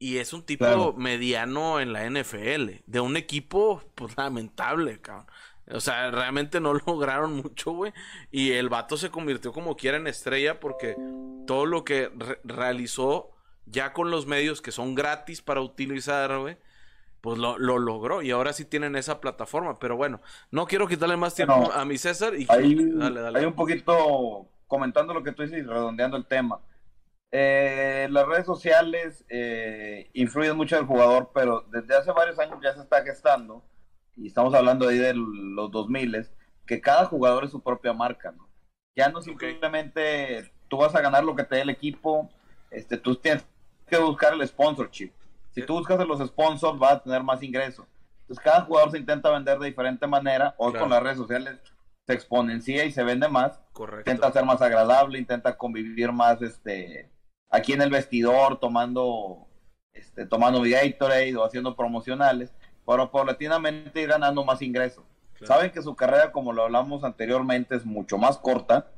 [0.00, 2.82] Y es un tipo mediano en la NFL.
[2.86, 5.26] De un equipo, pues lamentable, cabrón.
[5.70, 7.92] O sea, realmente no lograron mucho, güey.
[8.32, 10.96] Y el vato se convirtió como quiera en estrella porque
[11.46, 12.10] todo lo que
[12.42, 13.37] realizó
[13.70, 16.56] ya con los medios que son gratis para utilizar, güey,
[17.20, 18.22] pues lo, logró.
[18.22, 19.78] Y ahora sí tienen esa plataforma.
[19.78, 22.34] Pero bueno, no quiero quitarle más tiempo a mi César.
[22.34, 22.76] Y hay,
[23.34, 26.60] hay un poquito comentando lo que tú dices y redondeando el tema.
[27.30, 32.58] Eh, las redes sociales eh, influyen mucho en el jugador, pero desde hace varios años
[32.62, 33.62] ya se está gestando
[34.16, 36.26] y estamos hablando ahí de los 2000,
[36.66, 38.48] que cada jugador es su propia marca, ¿no?
[38.96, 42.30] Ya no simplemente tú vas a ganar lo que te dé el equipo,
[42.70, 43.46] este, tú tienes
[43.88, 45.10] que buscar el sponsorship.
[45.50, 47.86] Si tú buscas los sponsors, vas a tener más ingresos.
[48.20, 50.54] Entonces, cada jugador se intenta vender de diferente manera.
[50.58, 51.58] Hoy con las redes sociales
[52.06, 53.60] se exponencia y se vende más.
[53.72, 54.10] Correcto.
[54.10, 57.10] Intenta ser más agradable, intenta convivir más este,
[57.50, 59.48] aquí en el vestidor, tomando,
[59.92, 62.52] este, tomando Gatorade o haciendo promocionales
[62.88, 65.04] pero paulatinamente ir ganando más ingresos.
[65.44, 68.90] Saben que su carrera, como lo hablamos anteriormente, es mucho más corta.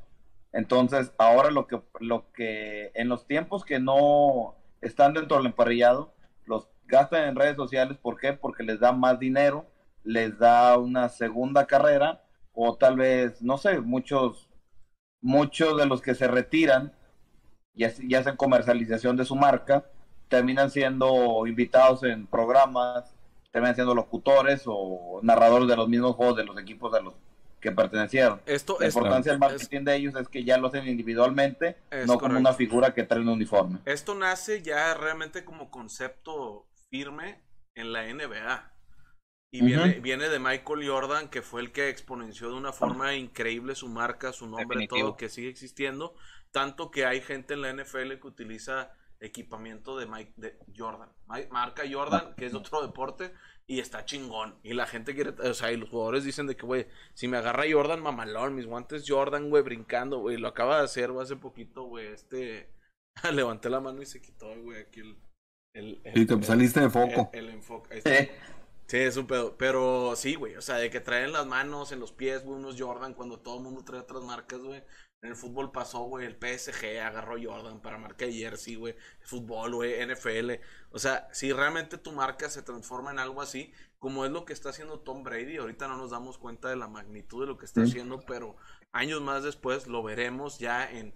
[0.52, 6.14] Entonces, ahora lo que, lo que en los tiempos que no están dentro del emparrillado,
[6.46, 7.98] los gastan en redes sociales.
[7.98, 8.32] ¿Por qué?
[8.32, 9.66] Porque les da más dinero,
[10.04, 14.48] les da una segunda carrera, o tal vez, no sé, muchos,
[15.20, 16.92] muchos de los que se retiran
[17.74, 19.86] y, y hacen comercialización de su marca,
[20.28, 23.14] terminan siendo invitados en programas
[23.50, 27.14] terminan siendo locutores o narradores de los mismos juegos de los equipos a los
[27.60, 28.40] que pertenecieron.
[28.46, 32.38] Esto, la importancia del marketing de ellos es que ya lo hacen individualmente, no como
[32.38, 33.78] una figura que trae un uniforme.
[33.84, 37.42] Esto nace ya realmente como concepto firme
[37.74, 38.72] en la NBA.
[39.52, 43.74] Y viene, viene de Michael Jordan, que fue el que exponenció de una forma increíble
[43.74, 46.14] su marca, su nombre, todo, que sigue existiendo.
[46.52, 51.10] Tanto que hay gente en la NFL que utiliza equipamiento de Mike de Jordan.
[51.50, 53.32] Marca Jordan, que es otro deporte,
[53.70, 54.58] y está chingón.
[54.64, 57.36] Y la gente quiere, o sea, y los jugadores dicen de que, güey, si me
[57.36, 60.38] agarra Jordan, mamalón, mis guantes Jordan, güey, brincando, güey.
[60.38, 62.74] Lo acaba de hacer, güey, hace poquito, güey, este.
[63.32, 65.16] Levanté la mano y se quitó, güey, aquí el.
[66.02, 67.30] el, y te saliste de foco.
[67.32, 68.02] El, enfoque.
[68.88, 69.56] Sí, es un pedo.
[69.56, 70.56] Pero sí, güey.
[70.56, 73.58] O sea, de que traen las manos en los pies, güey, unos Jordan cuando todo
[73.58, 74.82] el mundo trae otras marcas, güey.
[75.22, 78.96] En el fútbol pasó, güey, el PSG agarró Jordan para marcar jersey, güey.
[79.20, 80.52] Fútbol, güey, NFL.
[80.92, 84.54] O sea, si realmente tu marca se transforma en algo así, como es lo que
[84.54, 87.66] está haciendo Tom Brady, ahorita no nos damos cuenta de la magnitud de lo que
[87.66, 88.56] está haciendo, pero
[88.92, 91.14] años más después lo veremos ya en,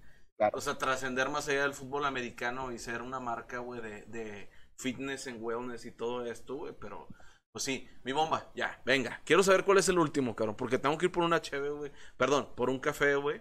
[0.53, 4.51] o sea, trascender más allá del fútbol americano y ser una marca, güey, de, de
[4.77, 7.09] fitness and wellness y todo esto, güey, pero...
[7.53, 9.23] Pues sí, mi bomba, ya, venga.
[9.25, 11.93] Quiero saber cuál es el último, cabrón, porque tengo que ir por una cheve, güey.
[12.17, 13.41] Perdón, por un café, güey.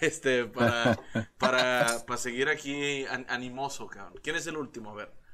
[0.00, 0.98] Este, para,
[1.38, 4.20] para, para seguir aquí animoso, cabrón.
[4.22, 4.90] ¿Quién es el último?
[4.90, 5.24] A ver.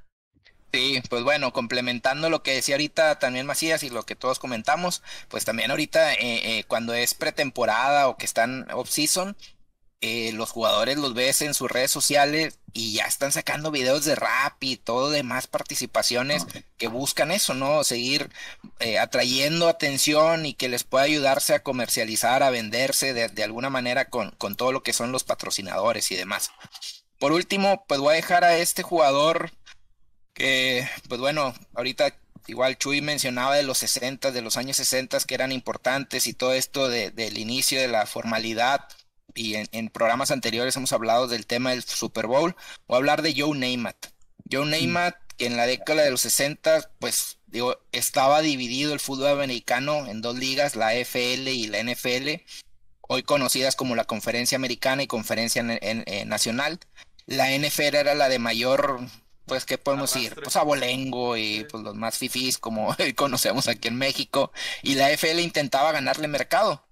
[0.72, 5.02] Sí, pues bueno, complementando lo que decía ahorita también Macías y lo que todos comentamos,
[5.28, 9.36] pues también ahorita eh, eh, cuando es pretemporada o que están off-season,
[10.02, 14.14] eh, los jugadores los ves en sus redes sociales y ya están sacando videos de
[14.14, 16.46] rap y todo demás participaciones
[16.78, 17.84] que buscan eso, ¿no?
[17.84, 18.30] Seguir
[18.78, 24.08] eh, atrayendo atención y que les pueda ayudarse a comercializar, a venderse de, alguna manera
[24.08, 26.50] con, con, todo lo que son los patrocinadores y demás.
[27.18, 29.52] Por último, pues voy a dejar a este jugador
[30.32, 35.34] que, pues bueno, ahorita igual Chuy mencionaba de los 60, de los años 60 que
[35.34, 38.88] eran importantes y todo esto del inicio de la formalidad
[39.34, 43.34] y en, programas anteriores hemos hablado del tema del Super Bowl, voy a hablar de
[43.36, 44.08] Joe Namath.
[44.50, 44.66] Joe.
[44.66, 50.06] Namath, que en la década de los 60, pues digo, estaba dividido el fútbol americano
[50.06, 52.42] en dos ligas, la FL y la NFL,
[53.02, 56.80] hoy conocidas como la Conferencia Americana y Conferencia Nacional.
[57.26, 59.00] La NFL era la de mayor
[59.50, 60.32] pues, ¿qué podemos decir?
[60.40, 64.52] Pues abolengo y pues los más fifís como conocemos aquí en México.
[64.80, 66.84] Y la FL intentaba ganarle mercado.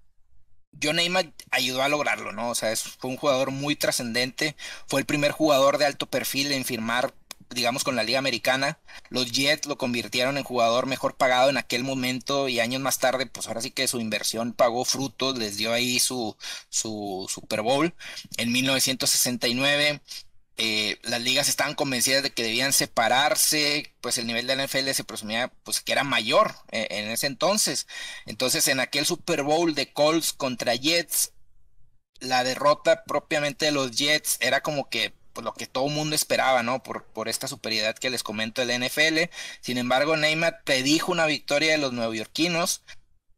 [0.81, 2.49] John Neymar ayudó a lograrlo, ¿no?
[2.49, 4.55] O sea, es, fue un jugador muy trascendente,
[4.87, 7.13] fue el primer jugador de alto perfil en firmar,
[7.49, 8.79] digamos, con la Liga Americana.
[9.09, 13.25] Los Jets lo convirtieron en jugador mejor pagado en aquel momento y años más tarde,
[13.25, 16.35] pues ahora sí que su inversión pagó frutos, les dio ahí su,
[16.69, 17.93] su Super Bowl
[18.37, 20.01] en 1969.
[20.61, 24.89] Eh, las ligas estaban convencidas de que debían separarse, pues el nivel de la NFL
[24.91, 27.87] se presumía pues que era mayor eh, en ese entonces.
[28.25, 31.31] Entonces en aquel Super Bowl de Colts contra Jets,
[32.19, 36.13] la derrota propiamente de los Jets era como que pues, lo que todo el mundo
[36.13, 36.83] esperaba, ¿no?
[36.83, 39.33] Por, por esta superioridad que les comento de la NFL.
[39.61, 42.83] Sin embargo, Neymar predijo una victoria de los neoyorquinos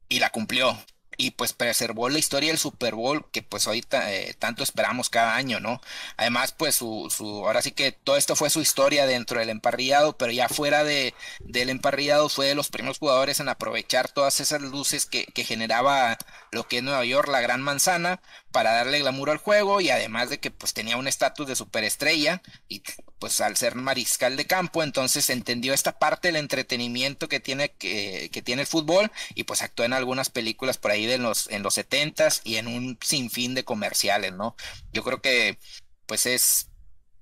[0.10, 0.76] y la cumplió
[1.22, 5.36] y pues preservó la historia del Super Bowl que pues hoy eh, tanto esperamos cada
[5.36, 5.80] año, ¿no?
[6.18, 10.18] Además pues su, su, ahora sí que todo esto fue su historia dentro del emparrillado,
[10.18, 14.62] pero ya fuera de, del emparrillado fue de los primeros jugadores en aprovechar todas esas
[14.62, 16.18] luces que, que generaba
[16.52, 18.20] lo que es Nueva York, la gran manzana,
[18.52, 22.42] para darle glamour al juego y además de que pues tenía un estatus de superestrella
[22.68, 22.82] y
[23.22, 28.32] pues al ser mariscal de campo entonces entendió esta parte del entretenimiento que tiene que,
[28.34, 31.62] que tiene el fútbol y pues actuó en algunas películas por ahí de los en
[31.62, 34.56] los setentas y en un sinfín de comerciales, ¿no?
[34.92, 35.60] Yo creo que
[36.08, 36.72] pues es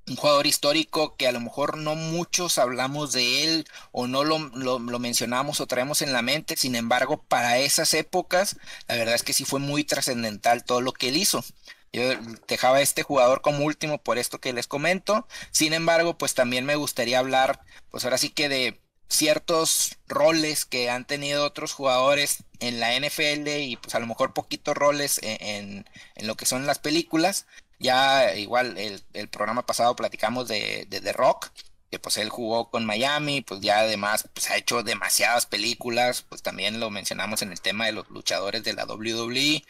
[0.07, 4.39] un jugador histórico que a lo mejor no muchos hablamos de él o no lo,
[4.39, 8.55] lo, mencionamos o traemos en la mente, sin embargo, para esas épocas,
[8.87, 11.43] la verdad es que sí fue muy trascendental todo lo que él hizo.
[11.91, 12.03] Yo
[12.47, 16.65] dejaba a este jugador como último por esto que les comento, sin embargo, pues también
[16.65, 22.43] me gustaría hablar, pues ahora sí que de ciertos roles que han tenido otros jugadores
[22.59, 26.67] en la NFL y pues a lo mejor poquitos roles en, en lo que son
[26.67, 27.47] las películas,
[27.79, 31.51] ya igual el, el programa pasado platicamos de, de The Rock,
[31.89, 36.43] que pues él jugó con Miami, pues ya además pues ha hecho demasiadas películas, pues
[36.43, 39.63] también lo mencionamos en el tema de los luchadores de la WWE.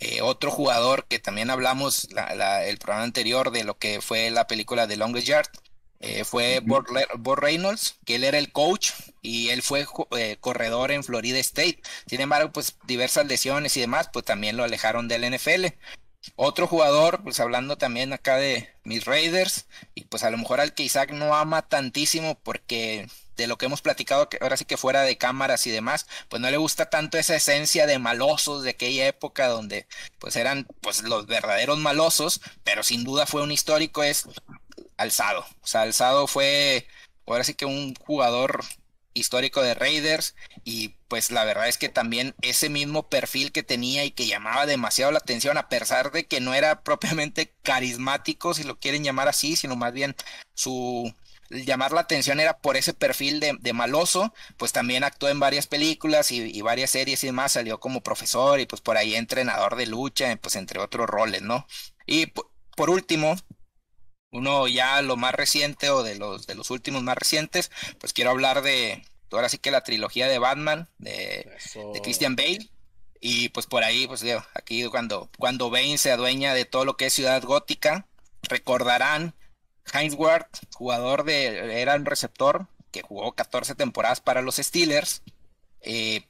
[0.00, 4.46] Eh, otro jugador que también hablamos la, el programa anterior de lo que fue la
[4.46, 5.48] película de Longest Yard,
[6.06, 8.90] eh, fue Bob, Reynolds, que él era el coach
[9.22, 9.86] y él fue
[10.18, 11.80] eh, corredor en Florida State.
[12.06, 15.66] Sin embargo, pues diversas lesiones y demás, pues también lo alejaron del NFL.
[16.36, 20.74] Otro jugador, pues hablando también acá de mis Raiders, y pues a lo mejor al
[20.74, 24.76] que Isaac no ama tantísimo porque de lo que hemos platicado, que ahora sí que
[24.76, 28.70] fuera de cámaras y demás, pues no le gusta tanto esa esencia de malosos de
[28.70, 29.86] aquella época donde
[30.18, 34.24] pues eran pues los verdaderos malosos, pero sin duda fue un histórico, es
[34.96, 35.40] Alzado.
[35.62, 36.86] O sea, Alzado fue
[37.26, 38.64] ahora sí que un jugador
[39.14, 44.04] histórico de Raiders y pues la verdad es que también ese mismo perfil que tenía
[44.04, 48.64] y que llamaba demasiado la atención a pesar de que no era propiamente carismático si
[48.64, 50.16] lo quieren llamar así sino más bien
[50.54, 51.14] su
[51.50, 56.30] llamar la atención era por ese perfil de, maloso pues también actuó en varias películas
[56.30, 60.34] y, varias series y demás salió como profesor y pues por ahí entrenador de lucha
[60.40, 61.66] pues entre otros roles no
[62.06, 62.32] y
[62.76, 63.36] por último
[64.34, 68.30] uno ya lo más reciente o de los, de los últimos más recientes, pues quiero
[68.30, 71.48] hablar de, ahora sí que la trilogía de Batman, de,
[71.92, 72.68] de Christian Bale.
[73.20, 77.06] Y pues por ahí, pues aquí cuando, cuando Bane se adueña de todo lo que
[77.06, 78.06] es Ciudad Gótica,
[78.42, 79.34] recordarán
[79.92, 85.22] Heinz Ward, jugador de, era un receptor que jugó 14 temporadas para los Steelers.
[85.80, 86.22] Eh,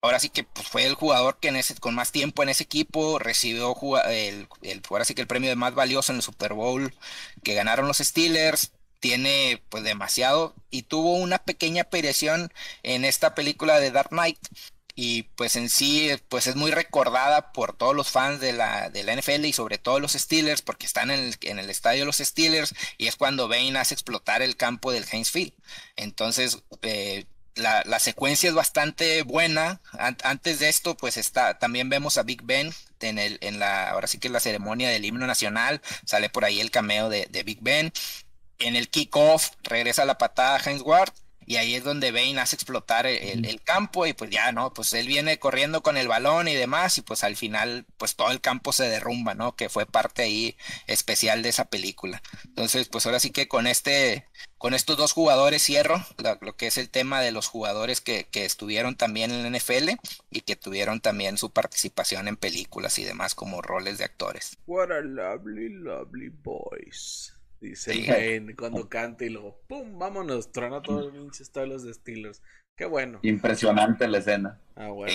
[0.00, 3.74] ahora sí que pues, fue el jugador que con más tiempo en ese equipo recibió
[4.06, 6.94] el, el, ahora sí que el premio de más valioso en el Super Bowl
[7.42, 8.72] que ganaron los Steelers.
[9.00, 12.50] Tiene pues demasiado y tuvo una pequeña aparición
[12.82, 14.38] en esta película de Dark Knight
[14.94, 19.02] y pues en sí pues es muy recordada por todos los fans de la, de
[19.02, 22.06] la NFL y sobre todo los Steelers porque están en el, en el estadio de
[22.06, 25.52] los Steelers y es cuando Bane hace explotar el campo del Heinz Field.
[25.96, 27.26] Entonces eh,
[27.56, 29.80] la, la, secuencia es bastante buena.
[30.22, 34.06] antes de esto, pues está, también vemos a Big Ben en el, en la, ahora
[34.06, 37.42] sí que es la ceremonia del himno nacional, sale por ahí el cameo de, de
[37.42, 37.92] Big Ben.
[38.58, 41.12] En el kickoff regresa la patada Heinz Ward
[41.46, 44.74] y ahí es donde Bane hace explotar el, campo y pues ya, ¿no?
[44.74, 48.30] Pues él viene corriendo con el balón y demás y pues al final pues todo
[48.30, 49.56] el campo se derrumba, ¿no?
[49.56, 52.22] Que fue parte ahí especial de esa película.
[52.44, 54.26] Entonces pues ahora sí que con este,
[54.58, 56.04] con estos dos jugadores cierro
[56.40, 59.90] lo, que es el tema de los jugadores que, que estuvieron también en la NFL
[60.30, 64.58] y que tuvieron también su participación en películas y demás como roles de actores.
[64.66, 67.33] What a lovely, lovely boys.
[67.64, 69.98] Dice cuando canta y luego ¡pum!
[69.98, 72.42] Vámonos, truena todos los pinches los de Steelers.
[72.76, 73.20] Qué bueno.
[73.22, 74.60] Impresionante la escena.
[74.76, 75.12] Ah, bueno.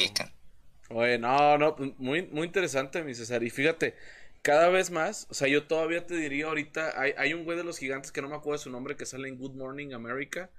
[0.90, 3.44] Oye, no, no, muy, muy interesante, mi César.
[3.44, 3.96] Y fíjate,
[4.42, 7.64] cada vez más, o sea, yo todavía te diría ahorita, hay, hay un güey de
[7.64, 10.50] los gigantes que no me acuerdo de su nombre, que sale en Good Morning America,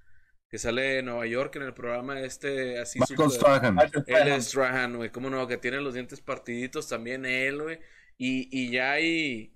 [0.48, 3.78] que sale en Nueva York en el programa este, así Michael Strahan.
[4.06, 7.80] Él es Strahan, güey, cómo no, que tiene los dientes partiditos, también él, güey.
[8.16, 9.52] Y, y ya hay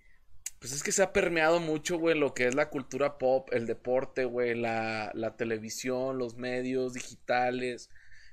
[0.65, 3.67] pues es que se ha permeado mucho, güey, lo que es la cultura pop, el
[3.67, 7.91] deporte, güey, la, la televisión, los medios digitales.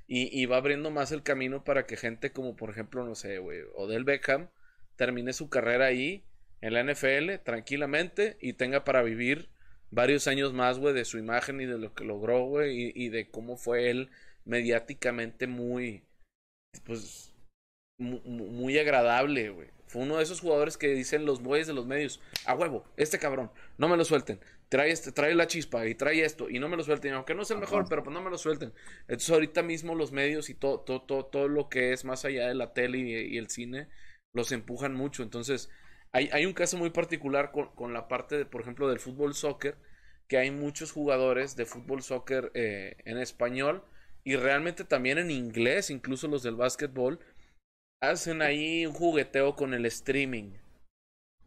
[0.07, 3.39] Y, y, va abriendo más el camino para que gente como, por ejemplo, no sé,
[3.39, 4.47] güey, Odell Beckham
[4.95, 6.23] termine su carrera ahí
[6.61, 9.49] en la NFL tranquilamente y tenga para vivir
[9.89, 13.29] varios años más, güey, de su imagen y de lo que logró, güey, y, de
[13.29, 14.09] cómo fue él
[14.45, 16.05] mediáticamente muy,
[16.85, 17.33] pues,
[17.97, 19.67] muy agradable, güey.
[19.91, 23.19] Fue uno de esos jugadores que dicen los bueyes de los medios, a huevo, este
[23.19, 24.39] cabrón, no me lo suelten.
[24.69, 27.41] trae, este, trae la chispa y trae esto y no me lo suelten, aunque no
[27.41, 28.71] es el mejor, pero pues no me lo suelten.
[29.01, 32.47] Entonces ahorita mismo los medios y todo, todo, todo, todo lo que es más allá
[32.47, 33.89] de la tele y, el cine
[34.31, 35.23] los empujan mucho.
[35.23, 35.69] Entonces
[36.13, 39.33] hay, hay un caso muy particular con, con, la parte, de, por ejemplo, del fútbol
[39.33, 39.75] soccer,
[40.29, 43.83] que hay muchos jugadores de fútbol soccer eh, en español
[44.23, 47.19] y realmente también en inglés, incluso los del básquetbol,
[48.01, 50.53] hacen ahí un jugueteo con el streaming.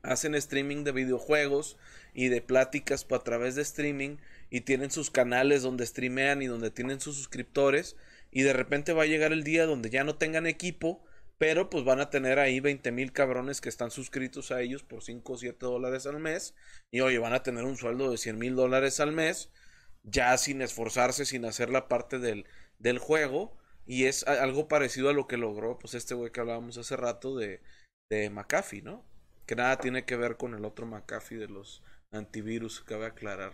[0.03, 1.77] Hacen streaming de videojuegos
[2.15, 4.19] y de pláticas a través de streaming
[4.51, 7.97] y tienen sus canales donde streamean y donde tienen sus suscriptores
[8.31, 11.03] y de repente va a llegar el día donde ya no tengan equipo,
[11.39, 15.03] pero pues van a tener ahí 20 mil cabrones que están suscritos a ellos por
[15.03, 16.55] 5 o 7 dólares al mes
[16.93, 19.51] y oye, van a tener un sueldo de 100 mil dólares al mes
[20.05, 22.47] ya sin esforzarse, sin hacer la parte del,
[22.79, 26.78] del juego y es algo parecido a lo que logró pues este güey que hablábamos
[26.78, 27.61] hace rato de,
[28.11, 29.05] de McAfee, ¿no?
[29.47, 31.82] que nada tiene que ver con el otro McAfee de los
[32.12, 33.53] antivirus, cabe aclarar.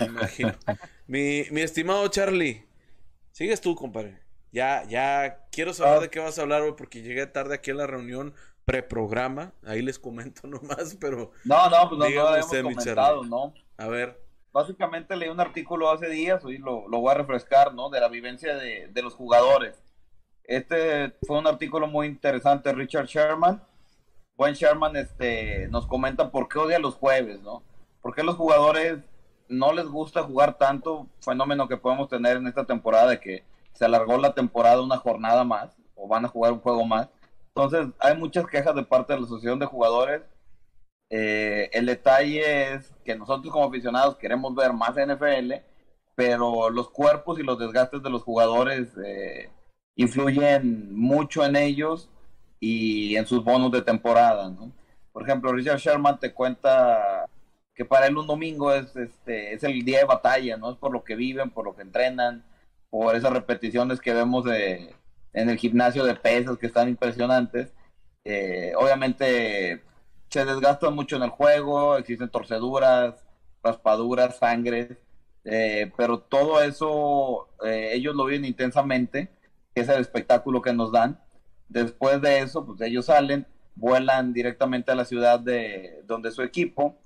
[0.00, 0.54] Me imagino.
[1.06, 2.66] Mi, mi estimado Charlie,
[3.32, 4.20] sigues tú, compadre.
[4.50, 7.74] Ya, ya quiero saber de qué vas a hablar hoy porque llegué tarde aquí a
[7.74, 9.52] la reunión preprograma.
[9.64, 11.32] Ahí les comento nomás, pero.
[11.44, 13.54] No, no, pues no, no lo hemos comentado, ¿no?
[13.78, 14.20] A ver.
[14.52, 17.88] Básicamente leí un artículo hace días, hoy lo, lo voy a refrescar, ¿no?
[17.90, 19.82] De la vivencia de, de los jugadores.
[20.44, 23.62] Este fue un artículo muy interesante, Richard Sherman
[24.36, 27.62] buen Sherman este, nos comenta por qué odia los jueves, ¿no?
[28.00, 28.98] ¿Por qué los jugadores
[29.48, 31.06] no les gusta jugar tanto?
[31.20, 35.44] Fenómeno que podemos tener en esta temporada de que se alargó la temporada una jornada
[35.44, 37.08] más o van a jugar un juego más.
[37.54, 40.22] Entonces, hay muchas quejas de parte de la asociación de jugadores.
[41.14, 45.52] Eh, el detalle es que nosotros como aficionados queremos ver más NFL,
[46.14, 49.50] pero los cuerpos y los desgastes de los jugadores eh,
[49.94, 52.08] influyen mucho en ellos
[52.60, 54.72] y en sus bonos de temporada, ¿no?
[55.12, 57.28] Por ejemplo, Richard Sherman te cuenta
[57.74, 60.70] que para él un domingo es, este, es el día de batalla, ¿no?
[60.70, 62.42] Es por lo que viven, por lo que entrenan,
[62.88, 64.94] por esas repeticiones que vemos de,
[65.34, 67.74] en el gimnasio de pesas que están impresionantes.
[68.24, 69.82] Eh, obviamente
[70.32, 73.26] se desgastan mucho en el juego, existen torceduras,
[73.62, 74.98] raspaduras, sangre,
[75.44, 79.28] eh, pero todo eso eh, ellos lo viven intensamente,
[79.74, 81.20] que es el espectáculo que nos dan.
[81.68, 86.96] Después de eso, pues ellos salen, vuelan directamente a la ciudad de donde su equipo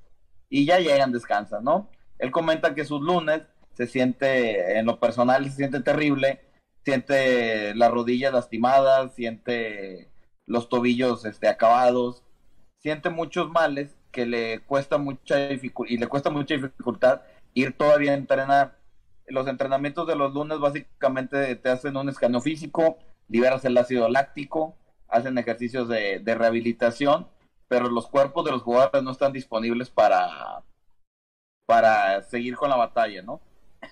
[0.49, 1.91] y ya llegan, descansan, ¿no?
[2.21, 3.43] Él comenta que sus lunes
[3.75, 6.43] se siente, en lo personal, se siente terrible,
[6.85, 10.13] siente las rodillas lastimadas, siente
[10.47, 12.23] los tobillos este, acabados,
[12.87, 17.23] siente muchos males que le cuesta mucha y le cuesta mucha dificultad
[17.53, 18.79] ir todavía a entrenar.
[19.27, 24.77] Los entrenamientos de los lunes básicamente te hacen un escaneo físico, liberas el ácido láctico,
[25.09, 27.27] hacen ejercicios de, rehabilitación,
[27.67, 30.63] pero los cuerpos de los jugadores no están disponibles para,
[31.67, 33.41] para seguir con la batalla, ¿no?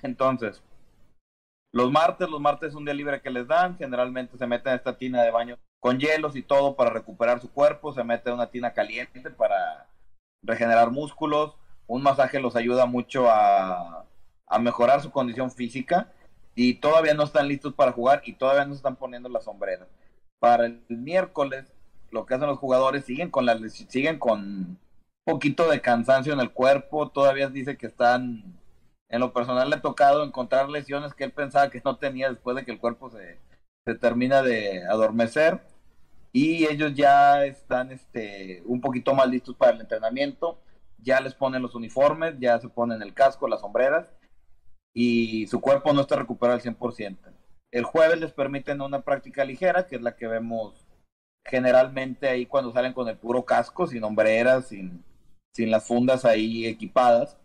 [0.03, 0.63] Entonces,
[1.73, 4.79] los martes, los martes es un día libre que les dan, generalmente se meten en
[4.79, 8.47] esta tina de baño con hielos y todo para recuperar su cuerpo, se mete una
[8.47, 9.87] tina caliente para
[10.43, 14.07] regenerar músculos, un masaje los ayuda mucho a,
[14.47, 16.11] a mejorar su condición física
[16.55, 19.87] y todavía no están listos para jugar y todavía no se están poniendo las sombreras.
[20.39, 21.71] Para el miércoles,
[22.11, 24.79] lo que hacen los jugadores siguen con la siguen con un
[25.27, 28.59] poquito de cansancio en el cuerpo, todavía dice que están
[29.11, 32.57] en lo personal le ha tocado encontrar lesiones que él pensaba que no tenía después
[32.57, 33.39] de que el cuerpo se,
[33.85, 35.74] se termina de adormecer
[36.35, 40.59] y ellos ya están este un poquito más listos para el entrenamiento,
[40.99, 44.13] ya les ponen los uniformes, ya se ponen el casco, las sombreras
[44.93, 47.19] y su cuerpo no está recuperado al 100%.
[47.71, 50.75] El jueves les permiten una práctica ligera, que es la que vemos
[51.45, 55.05] generalmente ahí cuando salen con el puro casco, sin hombreras, sin,
[55.55, 57.39] sin las fundas ahí equipadas.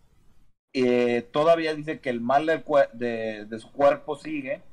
[0.74, 4.64] Eh, todavía dice que el mal de, de, su cuerpo sigue,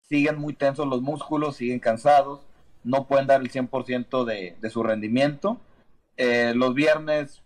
[0.00, 2.47] siguen muy tensos los músculos, siguen cansados,
[2.84, 5.60] no pueden dar el 100% de, de su rendimiento.
[6.16, 7.42] Eh, los viernes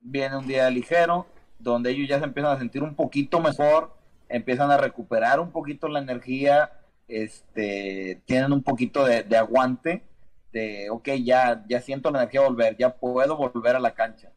[0.00, 1.26] viene un día ligero,
[1.58, 3.96] donde ellos ya se empiezan a sentir un poquito mejor,
[4.28, 6.72] empiezan a recuperar un poquito la energía,
[7.08, 10.04] este, tienen un poquito de, aguante,
[10.52, 14.32] de, ok, ya, ya siento la energía volver, ya puedo volver a la cancha,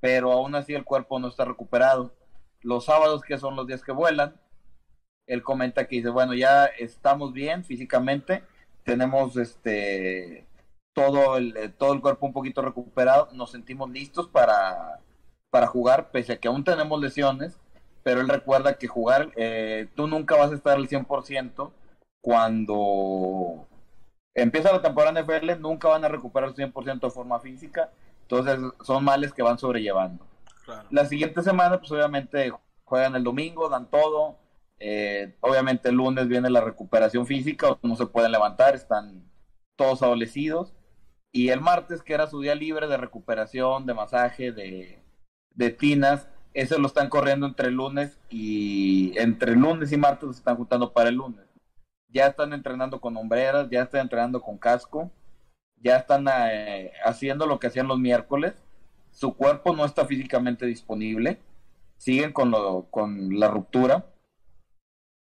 [0.00, 2.14] pero aún así el cuerpo no está recuperado.
[2.62, 4.40] Los sábados, que son los días que vuelan,
[5.26, 8.42] él comenta que dice, bueno, ya estamos bien físicamente,
[8.84, 10.46] tenemos este
[10.92, 15.00] todo el, todo el cuerpo un poquito recuperado, nos sentimos listos para
[15.50, 17.60] para jugar, pese a que aún tenemos lesiones,
[18.02, 21.70] pero él recuerda que jugar, eh, tú nunca vas a estar al 100%
[22.20, 23.66] cuando
[24.34, 27.90] empieza la temporada en NFL, nunca van a recuperar el 100% de forma física,
[28.22, 30.26] entonces son males que van sobrellevando.
[30.90, 32.52] La siguiente semana, pues obviamente
[32.84, 34.36] juegan el domingo, dan todo.
[34.86, 39.24] Eh, obviamente el lunes viene la recuperación física, no se pueden levantar, están
[39.76, 40.74] todos adolecidos.
[41.32, 45.02] Y el martes, que era su día libre de recuperación, de masaje, de,
[45.54, 50.56] de tinas, eso lo están corriendo entre lunes y entre lunes y martes se están
[50.56, 51.46] juntando para el lunes.
[52.08, 55.10] Ya están entrenando con hombreras, ya están entrenando con casco,
[55.76, 58.62] ya están eh, haciendo lo que hacían los miércoles.
[59.12, 61.40] Su cuerpo no está físicamente disponible,
[61.96, 64.04] siguen con, lo, con la ruptura,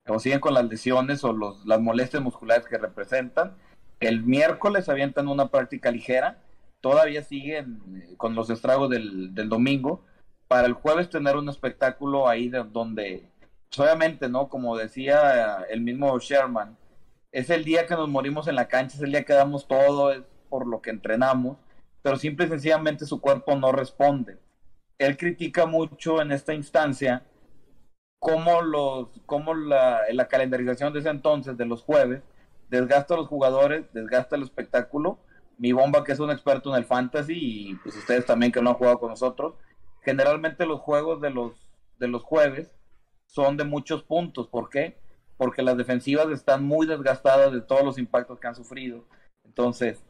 [0.09, 3.57] o siguen con las lesiones o los, las molestias musculares que representan.
[4.01, 6.39] El miércoles avientan una práctica ligera,
[6.81, 10.05] todavía siguen eh, con los estragos del, del domingo,
[10.47, 13.31] para el jueves tener un espectáculo ahí de, donde,
[13.69, 14.49] pues, obviamente, ¿no?
[14.49, 16.77] Como decía el mismo Sherman,
[17.33, 20.13] es el día que nos morimos en la cancha, es el día que damos todo,
[20.13, 21.59] es por lo que entrenamos,
[22.03, 24.39] pero simple y sencillamente su cuerpo no responde.
[24.97, 27.25] Él critica mucho en esta instancia
[28.19, 32.23] cómo, los, cómo la, la calendarización de ese entonces, de los jueves,
[32.69, 35.19] desgasta a los jugadores, desgasta el espectáculo.
[35.59, 38.71] Mi bomba, que es un experto en el fantasy, y pues ustedes también que no
[38.71, 39.55] han jugado con nosotros,
[40.03, 41.53] generalmente los juegos de los,
[41.99, 42.71] de los jueves
[43.27, 44.47] son de muchos puntos.
[44.49, 44.99] ¿Por qué?
[45.37, 49.05] Porque las defensivas están muy desgastadas de todos los impactos que han sufrido.
[49.45, 50.05] Entonces,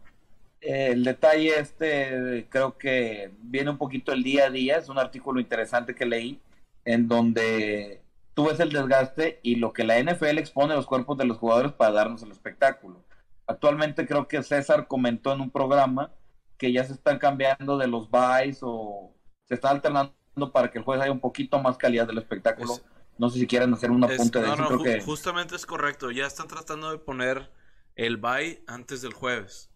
[0.61, 4.77] eh, el detalle este creo que viene un poquito el día a día.
[4.77, 6.41] Es un artículo interesante que leí
[6.85, 8.03] en donde
[8.35, 11.39] tú ves el desgaste y lo que la NFL expone a los cuerpos de los
[11.39, 13.05] jugadores para darnos el espectáculo.
[13.47, 16.13] Actualmente creo que César comentó en un programa
[16.57, 19.15] que ya se están cambiando de los buys o
[19.45, 20.15] se está alternando
[20.53, 22.75] para que el jueves haya un poquito más calidad del espectáculo.
[23.17, 24.83] no sé si quieren hacer una punta de eso.
[24.83, 25.01] que...
[25.01, 26.11] Justamente es correcto.
[26.11, 27.51] Ya están tratando de poner
[27.97, 29.71] el bye antes del jueves.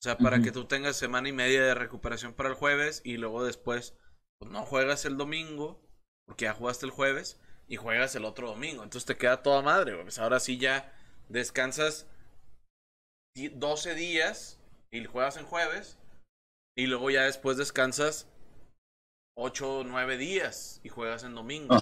[0.00, 3.18] O sea, para que tú tengas semana y media de recuperación para el jueves y
[3.18, 3.96] luego después,
[4.38, 5.80] pues no juegas el domingo,
[6.26, 8.82] porque ya jugaste el jueves, y juegas el otro domingo.
[8.82, 10.92] Entonces te queda toda madre, pues ahora sí ya
[11.28, 12.06] descansas
[13.34, 14.58] 12 días
[14.90, 15.98] y juegas en jueves,
[16.76, 18.28] y luego ya después descansas
[19.38, 21.78] 8 o 9 días y juegas en domingo.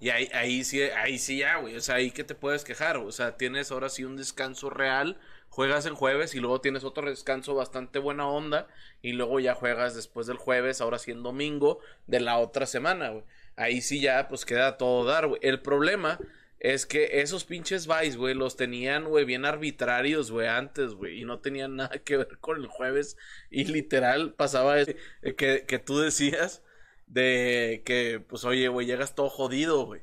[0.00, 1.76] Y ahí, ahí sí, ahí sí ya, güey.
[1.76, 2.98] O sea, ahí que te puedes quejar.
[2.98, 5.18] O sea, tienes ahora sí un descanso real.
[5.48, 8.66] Juegas en jueves y luego tienes otro descanso bastante buena onda.
[9.00, 13.10] Y luego ya juegas después del jueves, ahora sí en domingo, de la otra semana,
[13.10, 13.24] güey.
[13.56, 15.40] Ahí sí ya, pues queda todo dar, güey.
[15.42, 16.18] El problema
[16.58, 21.24] es que esos pinches Vice, güey, los tenían, güey, bien arbitrarios, güey, antes, güey, y
[21.24, 23.16] no tenían nada que ver con el jueves.
[23.50, 26.62] Y literal pasaba que, que tú decías
[27.06, 30.02] de que, pues, oye, güey, llegas todo jodido, güey.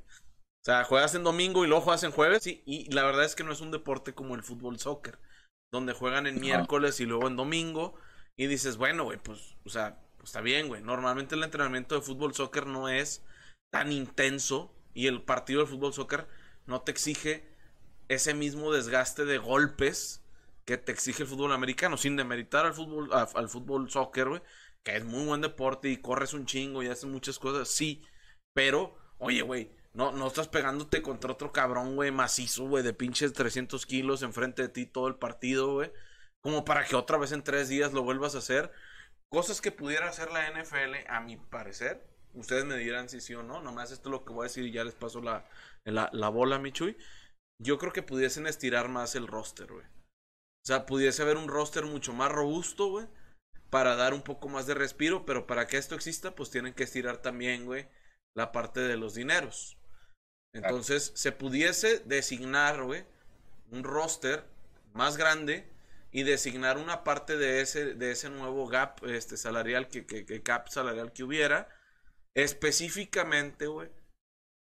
[0.62, 2.44] O sea, juegas en domingo y luego juegas en jueves.
[2.44, 5.18] Sí, y la verdad es que no es un deporte como el fútbol soccer,
[5.72, 7.96] donde juegan en miércoles y luego en domingo.
[8.38, 10.84] Y dices, bueno, güey, pues, o sea, pues está bien, güey.
[10.84, 13.24] Normalmente el entrenamiento de fútbol soccer no es
[13.72, 16.28] tan intenso y el partido de fútbol soccer
[16.68, 17.50] no te exige
[18.08, 20.24] ese mismo desgaste de golpes
[20.66, 24.42] que te exige el fútbol americano, sin demeritar al fútbol, al fútbol soccer, güey
[24.84, 28.04] que es muy buen deporte y corres un chingo y haces muchas cosas, sí,
[28.54, 33.34] pero, oye, güey, no, no estás pegándote contra otro cabrón, güey, macizo, güey, de pinches
[33.34, 35.92] 300 kilos enfrente de ti todo el partido, güey,
[36.42, 38.72] como para que otra vez en tres días lo vuelvas a hacer.
[39.30, 43.44] Cosas que pudiera hacer la NFL, a mi parecer, ustedes me dirán si sí o
[43.44, 45.46] no, nomás esto es lo que voy a decir y ya les paso la,
[45.84, 46.98] la, la bola, Michuy.
[47.60, 49.86] Yo creo que pudiesen estirar más el roster, güey.
[49.86, 53.08] O sea, pudiese haber un roster mucho más robusto, güey
[53.72, 56.84] para dar un poco más de respiro, pero para que esto exista, pues tienen que
[56.84, 57.88] estirar también, güey,
[58.36, 59.78] la parte de los dineros.
[60.54, 63.06] Entonces, se pudiese designar, güey,
[63.72, 64.44] un roster
[64.94, 65.66] más grande
[66.12, 70.44] y designar una parte de ese, de ese nuevo gap este, salarial, que, que, que
[70.44, 71.70] cap salarial que hubiera,
[72.36, 73.90] específicamente, güey,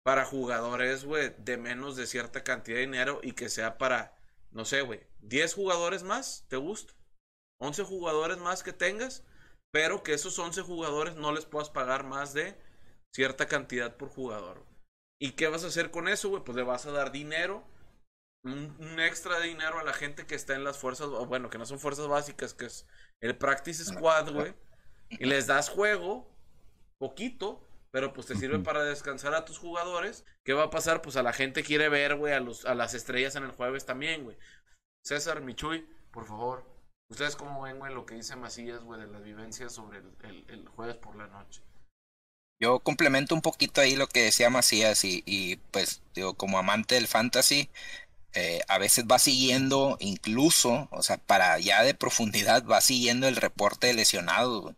[0.04, 4.18] para jugadores, güey, de menos de cierta cantidad de dinero y que sea para,
[4.52, 6.94] no sé, güey, 10 jugadores más, ¿te gusta?
[7.60, 9.24] 11 jugadores más que tengas,
[9.72, 12.58] pero que esos 11 jugadores no les puedas pagar más de
[13.14, 14.66] cierta cantidad por jugador.
[15.22, 16.44] ¿Y qué vas a hacer con eso, güey?
[16.44, 17.66] Pues le vas a dar dinero,
[18.44, 21.66] un, extra de dinero a la gente que está en las fuerzas, bueno, que no
[21.66, 22.88] son fuerzas básicas, que es
[23.20, 24.56] el Practice Squad, güey.
[25.10, 26.30] Y les das juego,
[27.00, 30.26] poquito, pero pues te sirve para descansar a tus jugadores.
[30.44, 31.02] ¿Qué va a pasar?
[31.02, 34.24] Pues a la gente quiere ver, güey, a, a las estrellas en el jueves también,
[34.24, 34.38] güey.
[35.04, 36.66] César, Michuy, por favor,
[37.10, 40.96] ¿Ustedes cómo ven, güey, lo que dice Macías, güey, de las vivencias sobre el, jueves
[40.98, 41.62] por la noche?
[42.62, 47.08] Yo complemento un poquito ahí lo que decía Macías y, pues, digo, como amante del
[47.08, 47.70] fantasy,
[48.34, 53.38] eh, a veces va siguiendo incluso, o sea, para ya de profundidad, va siguiendo el
[53.38, 54.76] reporte de lesionados,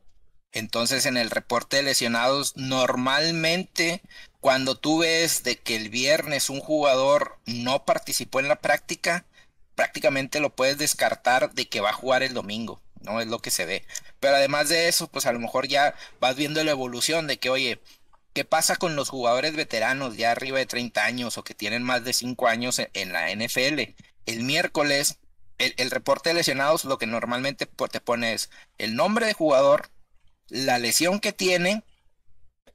[0.52, 4.02] Entonces, en el reporte de lesionados, normalmente
[4.42, 9.26] cuando tú ves de que el viernes un jugador no participó en la práctica,
[9.76, 13.22] prácticamente lo puedes descartar de que va a jugar el domingo, ¿no?
[13.22, 13.86] Es lo que se ve.
[14.20, 17.50] Pero además de eso, pues a lo mejor ya vas viendo la evolución de que,
[17.50, 17.80] oye,
[18.34, 22.04] ¿qué pasa con los jugadores veteranos ya arriba de 30 años o que tienen más
[22.04, 23.94] de 5 años en la NFL?
[24.26, 25.20] El miércoles,
[25.60, 29.90] el, el reporte de lesionados lo que normalmente te pone es el nombre de jugador,
[30.52, 31.84] la lesión que tiene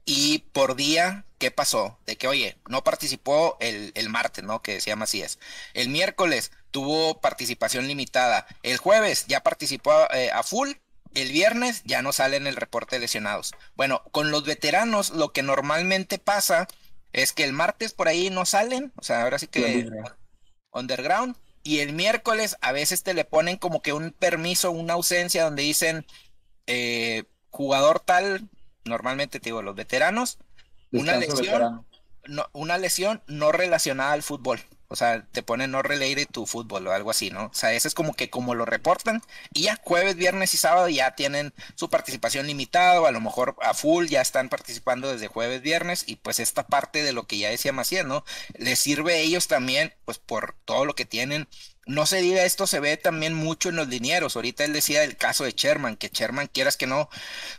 [0.03, 1.99] y por día, ¿qué pasó?
[2.05, 4.61] De que, oye, no participó el, el martes, ¿no?
[4.61, 5.37] Que se llama así es.
[5.73, 8.47] El miércoles tuvo participación limitada.
[8.63, 10.71] El jueves ya participó eh, a full.
[11.13, 13.53] El viernes ya no sale en el reporte de lesionados.
[13.75, 16.67] Bueno, con los veteranos lo que normalmente pasa
[17.13, 18.91] es que el martes por ahí no salen.
[18.95, 19.89] O sea, ahora sí que
[20.71, 21.35] underground.
[21.63, 25.63] Y el miércoles a veces te le ponen como que un permiso, una ausencia donde
[25.63, 26.05] dicen
[26.65, 27.25] eh,
[27.57, 28.47] jugador tal
[28.85, 30.37] normalmente te digo, los veteranos,
[30.91, 31.85] una lesión,
[32.25, 34.61] no, una lesión no relacionada al fútbol.
[34.89, 37.47] O sea, te pone no related to fútbol o algo así, ¿no?
[37.47, 39.21] O sea, eso es como que como lo reportan
[39.53, 43.57] y ya jueves, viernes y sábado ya tienen su participación limitada o a lo mejor
[43.61, 47.37] a full ya están participando desde jueves, viernes y pues esta parte de lo que
[47.37, 48.23] ya decía Macías, ¿no?
[48.57, 51.49] Les sirve a ellos también pues por todo lo que tienen
[51.87, 54.35] no se diga esto, se ve también mucho en los linieros.
[54.35, 57.09] Ahorita él decía el caso de Sherman, que Sherman, quieras que no,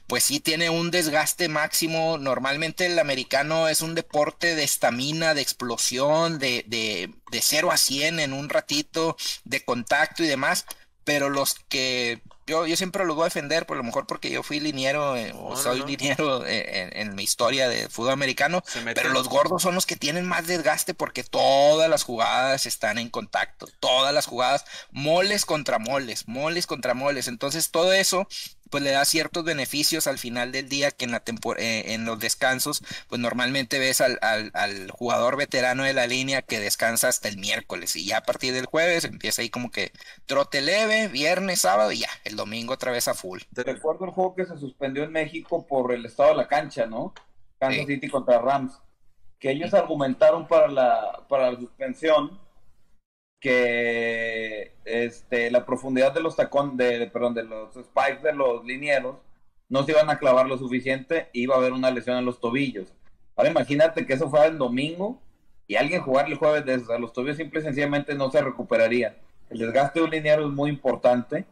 [0.07, 2.19] pues sí tiene un desgaste máximo.
[2.19, 7.77] Normalmente el americano es un deporte de estamina, de explosión, de, de, de 0 a
[7.77, 10.67] 100 en un ratito, de contacto y demás.
[11.05, 14.43] Pero los que yo, yo siempre lo voy a defender, por lo mejor porque yo
[14.43, 19.29] fui liniero eh, o soy liniero eh, en, mi historia de fútbol americano, pero los
[19.29, 24.15] gordos son los que tienen más desgaste porque todas las jugadas están en contacto, todas
[24.15, 28.27] las jugadas, moles contra moles, moles contra moles, entonces todo eso
[28.71, 31.23] pues le da ciertos beneficios al final del día que en, la
[31.59, 36.61] eh, en los descansos, pues normalmente ves al, al, jugador veterano de la línea que
[36.61, 39.93] descansa hasta el miércoles y ya a partir del jueves empieza ahí como que
[40.27, 43.41] trote leve, viernes, sábado y ya, el domingo otra vez a full.
[43.55, 46.87] Te recuerdo el juego que se suspendió en México por el estado de la cancha,
[46.87, 47.15] ¿no?
[47.59, 48.79] Kansas City contra Rams,
[49.39, 52.39] que ellos argumentaron para la, para la suspensión
[53.41, 59.17] que este, la profundidad de los tacones, de, perdón, de los spikes de los linieros
[59.69, 62.41] no se iban a clavar lo suficiente y iba a haber una lesión en los
[62.41, 62.95] tobillos.
[63.37, 65.21] Ahora imagínate que eso fuera el domingo
[65.67, 69.17] y alguien jugar el jueves de esos, los tobillos simple y sencillamente no se recuperarían.
[69.51, 71.45] El desgaste de un liniero es muy importante.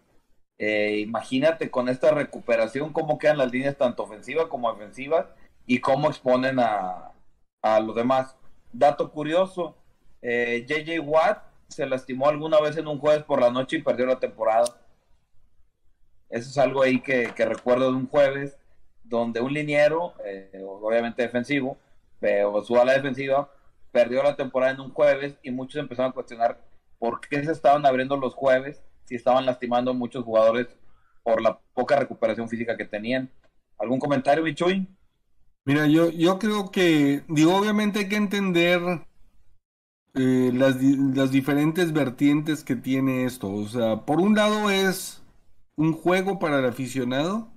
[0.58, 5.26] Eh, imagínate con esta recuperación cómo quedan las líneas tanto ofensivas como defensivas
[5.66, 7.12] y cómo exponen a,
[7.62, 8.36] a los demás.
[8.72, 9.76] Dato curioso,
[10.22, 14.06] JJ eh, Watt se lastimó alguna vez en un jueves por la noche y perdió
[14.06, 14.64] la temporada.
[16.28, 18.58] Eso es algo ahí que, recuerdo de un jueves
[19.04, 21.78] donde un liniero, eh, obviamente defensivo,
[22.18, 23.50] pero su ala defensiva,
[23.92, 26.60] perdió la temporada en un jueves y muchos empezaron a cuestionar
[26.98, 30.66] por qué se estaban abriendo los jueves si estaban lastimando a muchos jugadores
[31.22, 33.30] por la poca recuperación física que tenían.
[33.78, 34.86] ¿Algún comentario, Bichuy?
[35.64, 38.80] Mira, yo, yo creo que, digo, obviamente hay que entender
[40.16, 43.52] eh, las, las diferentes vertientes que tiene esto.
[43.52, 45.22] O sea, por un lado es
[45.76, 47.48] un juego para el aficionado,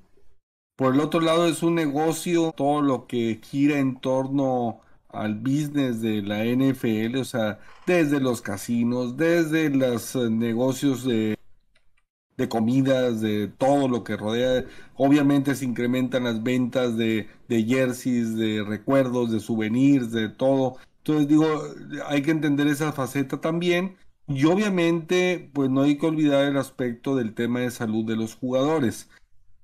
[0.75, 6.01] por el otro lado es un negocio, todo lo que gira en torno al business
[6.01, 11.37] de la NFL, o sea, desde los casinos, desde los eh, negocios de,
[12.37, 14.65] de comidas, de todo lo que rodea.
[14.95, 20.77] Obviamente se incrementan las ventas de, de jerseys, de recuerdos, de souvenirs, de todo.
[20.99, 21.47] Entonces digo,
[22.07, 23.97] hay que entender esa faceta también.
[24.27, 28.35] Y obviamente, pues no hay que olvidar el aspecto del tema de salud de los
[28.35, 29.09] jugadores,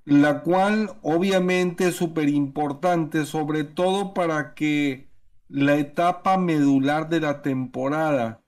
[0.05, 5.09] la cual obviamente es súper importante, sobre todo para que
[5.49, 8.43] la etapa medular de la temporada,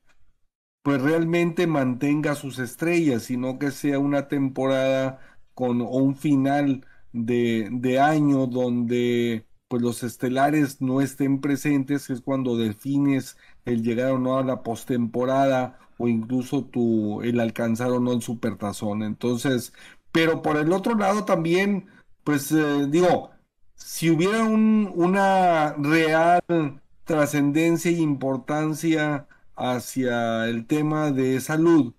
[0.83, 5.19] pues realmente mantenga sus estrellas, sino que sea una temporada
[5.53, 12.57] con un final de, de año donde pues los estelares no estén presentes, es cuando
[12.57, 18.13] defines el llegar o no a la postemporada o incluso tu, el alcanzar o no
[18.13, 19.03] el supertazón.
[19.03, 19.73] Entonces,
[20.11, 21.87] pero por el otro lado también,
[22.23, 23.31] pues eh, digo,
[23.75, 26.41] si hubiera un, una real
[27.05, 31.93] trascendencia e importancia hacia el tema de salud,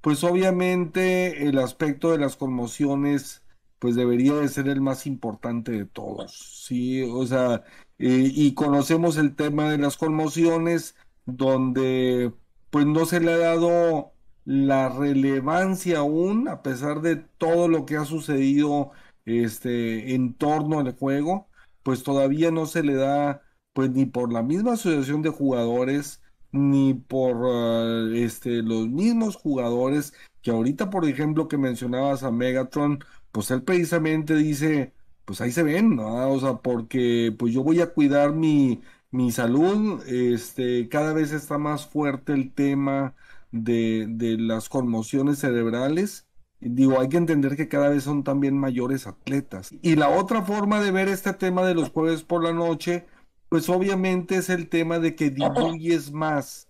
[0.00, 3.42] pues obviamente el aspecto de las conmociones
[3.78, 7.02] pues debería de ser el más importante de todos, ¿sí?
[7.02, 7.64] O sea,
[7.98, 12.32] eh, y conocemos el tema de las conmociones, donde
[12.70, 14.12] pues no se le ha dado
[14.44, 18.92] la relevancia aún, a pesar de todo lo que ha sucedido
[19.26, 21.48] este, en torno al juego,
[21.82, 26.22] pues todavía no se le da, pues ni por la misma asociación de jugadores,
[26.52, 33.00] ni por uh, este, los mismos jugadores que ahorita, por ejemplo, que mencionabas a Megatron,
[33.38, 34.92] pues él precisamente dice,
[35.24, 36.28] pues ahí se ven, ¿no?
[36.32, 38.82] O sea, porque pues yo voy a cuidar mi,
[39.12, 43.14] mi salud, este, cada vez está más fuerte el tema
[43.52, 46.26] de, de las conmociones cerebrales.
[46.58, 49.70] Digo, hay que entender que cada vez son también mayores atletas.
[49.82, 53.06] Y la otra forma de ver este tema de los jueves por la noche,
[53.48, 56.68] pues obviamente es el tema de que diluyes más,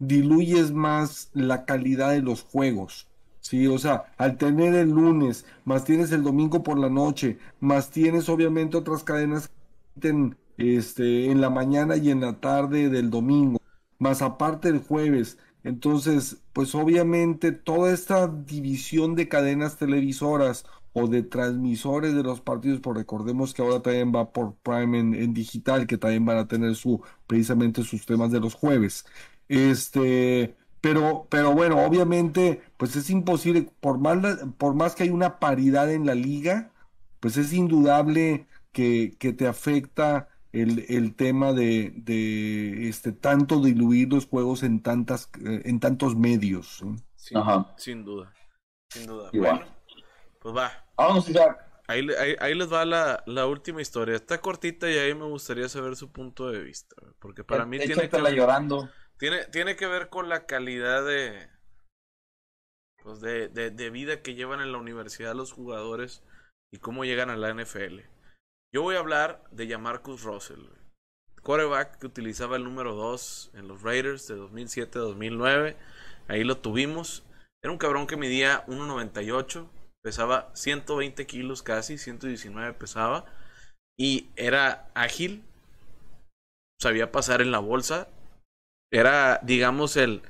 [0.00, 3.07] diluyes más la calidad de los juegos.
[3.48, 7.88] Sí, o sea, al tener el lunes, más tienes el domingo por la noche, más
[7.90, 9.50] tienes obviamente otras cadenas
[10.02, 13.58] en, este, en la mañana y en la tarde del domingo,
[13.98, 15.38] más aparte el jueves.
[15.64, 22.80] Entonces, pues obviamente toda esta división de cadenas televisoras o de transmisores de los partidos,
[22.80, 26.74] por recordemos que ahora también va por Prime en, digital, que también van a tener
[26.74, 29.06] su, precisamente sus temas de los jueves.
[29.48, 35.38] Este, pero, pero bueno, obviamente, pues es imposible, por más, por más que hay una
[35.38, 36.72] paridad en la liga,
[37.20, 44.12] pues es indudable que, que te afecta el, el tema de, de, este tanto diluir
[44.12, 46.82] los juegos en tantas eh, en tantos medios.
[47.16, 47.42] Sin,
[47.76, 48.32] sin duda,
[48.88, 49.30] sin duda.
[49.32, 49.60] Bueno,
[50.40, 50.72] pues va.
[50.96, 51.64] Vamos, Isaac.
[51.86, 54.14] Ahí, ahí, ahí, les va la, la, última historia.
[54.14, 56.94] Está cortita y ahí me gustaría saber su punto de vista.
[57.18, 58.90] Porque para mí tiene que, ver, llorando.
[59.18, 61.48] Tiene, tiene que ver con la calidad de,
[63.02, 66.22] pues de, de, vida que llevan en la universidad los jugadores
[66.72, 68.00] y cómo llegan a la NFL.
[68.72, 70.66] Yo voy a hablar de Jamarcus Russell,
[71.42, 75.76] quarterback que utilizaba el número 2 en los Raiders de 2007-2009.
[76.28, 77.24] Ahí lo tuvimos.
[77.62, 79.68] Era un cabrón que medía 1.98
[80.02, 83.26] pesaba 120 kilos casi, 119 pesaba,
[83.98, 85.44] y era ágil,
[86.80, 88.08] sabía pasar en la bolsa,
[88.90, 90.22] era, digamos, el,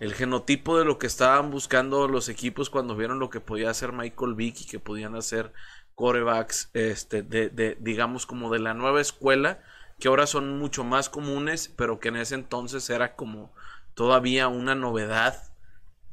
[0.00, 3.92] el genotipo de lo que estaban buscando los equipos cuando vieron lo que podía hacer
[3.92, 5.52] Michael Vick y que podían hacer
[5.94, 9.62] corebacks, este, de, de, digamos, como de la nueva escuela,
[9.98, 13.52] que ahora son mucho más comunes, pero que en ese entonces era como
[13.94, 15.36] todavía una novedad.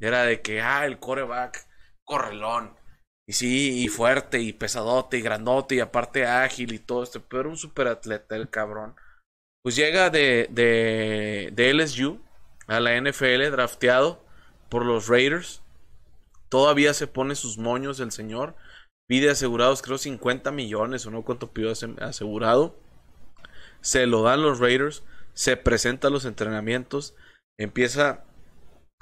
[0.00, 1.66] Era de que, ah, el coreback,
[2.04, 2.76] correlón,
[3.26, 7.48] y sí, y fuerte, y pesadote, y grandote, y aparte ágil y todo esto, pero
[7.50, 8.96] un super atleta el cabrón.
[9.62, 12.20] Pues llega de, de, LSU
[12.66, 14.24] a la NFL, drafteado
[14.68, 15.62] por los Raiders.
[16.48, 18.56] Todavía se pone sus moños el señor.
[19.06, 22.78] Pide asegurados, creo 50 millones o no cuánto pidió asegurado.
[23.82, 25.02] Se lo dan los Raiders.
[25.34, 27.14] Se presenta a los entrenamientos.
[27.58, 28.24] Empieza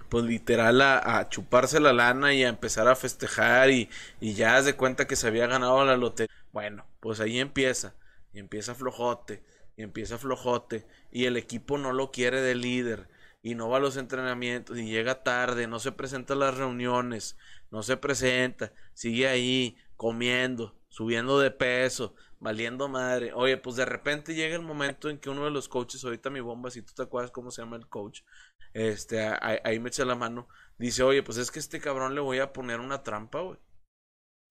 [0.08, 3.90] pues literal a, chuparse la lana y a empezar a festejar y,
[4.20, 6.34] y ya de cuenta que se había ganado la lotería.
[6.52, 7.94] Bueno, pues ahí empieza,
[8.32, 9.42] y empieza flojote,
[9.78, 13.08] y empieza flojote, y el equipo no lo quiere de líder,
[13.42, 17.38] y no va a los entrenamientos, y llega tarde, no se presenta a las reuniones,
[17.70, 23.32] no se presenta, sigue ahí comiendo, subiendo de peso, valiendo madre.
[23.32, 26.40] Oye, pues de repente llega el momento en que uno de los coaches, ahorita mi
[26.40, 28.22] bomba, si tú te acuerdas cómo se llama el coach,
[28.72, 32.40] este, ahí, me echa la mano, dice, oye, pues es que este cabrón le voy
[32.40, 33.58] a poner una trampa, güey.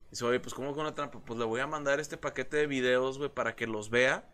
[0.10, 1.20] Dice, oye, pues ¿cómo con una trampa?
[1.26, 4.34] Pues le voy a mandar este paquete de videos, güey, para que los vea.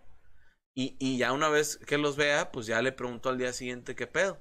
[0.76, 3.96] Y, y ya una vez que los vea, pues ya le pregunto al día siguiente
[3.96, 4.40] qué pedo.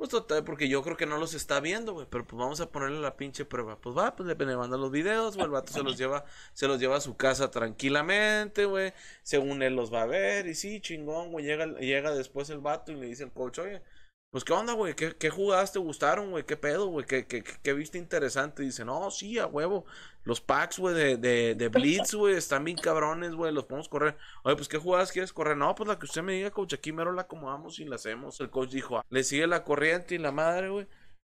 [0.00, 2.06] Pues total, porque yo creo que no los está viendo, güey.
[2.08, 3.78] Pero pues vamos a ponerle la pinche prueba.
[3.78, 5.44] Pues va, pues le, manda los videos, güey.
[5.44, 8.94] El vato se los lleva, se los lleva a su casa tranquilamente, güey.
[9.22, 10.46] Según él los va a ver.
[10.46, 11.44] Y sí, chingón, güey.
[11.44, 13.82] Llega, llega después el vato y le dice al coach, oye,
[14.30, 14.94] pues, ¿qué onda, güey?
[14.94, 16.44] ¿Qué, ¿Qué, jugadas te gustaron, güey?
[16.44, 17.04] ¿Qué pedo, güey?
[17.04, 18.62] ¿Qué, qué, qué viste interesante?
[18.62, 19.86] dice, no, sí, a huevo.
[20.22, 23.52] Los packs, güey, de, de, de Blitz, güey, están bien cabrones, güey.
[23.52, 24.16] Los podemos correr.
[24.44, 25.56] Oye, pues, ¿qué jugadas quieres correr?
[25.56, 26.74] No, pues la que usted me diga, coach.
[26.74, 28.38] Aquí mero la acomodamos y la hacemos.
[28.40, 30.86] El coach dijo, ah, le sigue la corriente y la madre, güey.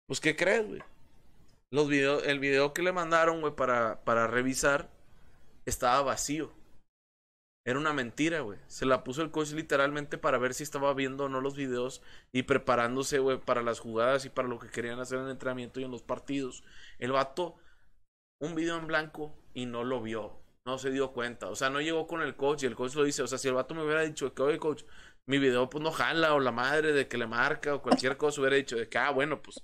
[0.07, 0.81] Pues, ¿qué crees, güey?
[1.71, 4.89] Los videos, el video que le mandaron, güey, para, para revisar,
[5.65, 6.51] estaba vacío.
[7.63, 8.59] Era una mentira, güey.
[8.67, 12.01] Se la puso el coach literalmente para ver si estaba viendo o no los videos
[12.31, 15.79] y preparándose, güey, para las jugadas y para lo que querían hacer en el entrenamiento
[15.79, 16.63] y en los partidos.
[16.97, 17.57] El vato,
[18.39, 20.41] un video en blanco y no lo vio.
[20.65, 21.49] No se dio cuenta.
[21.49, 23.21] O sea, no llegó con el coach y el coach lo dice.
[23.23, 24.83] O sea, si el vato me hubiera dicho que, oye, coach,
[25.27, 28.41] mi video pues no jala o la madre de que le marca o cualquier cosa,
[28.41, 29.61] hubiera dicho de que, ah, bueno, pues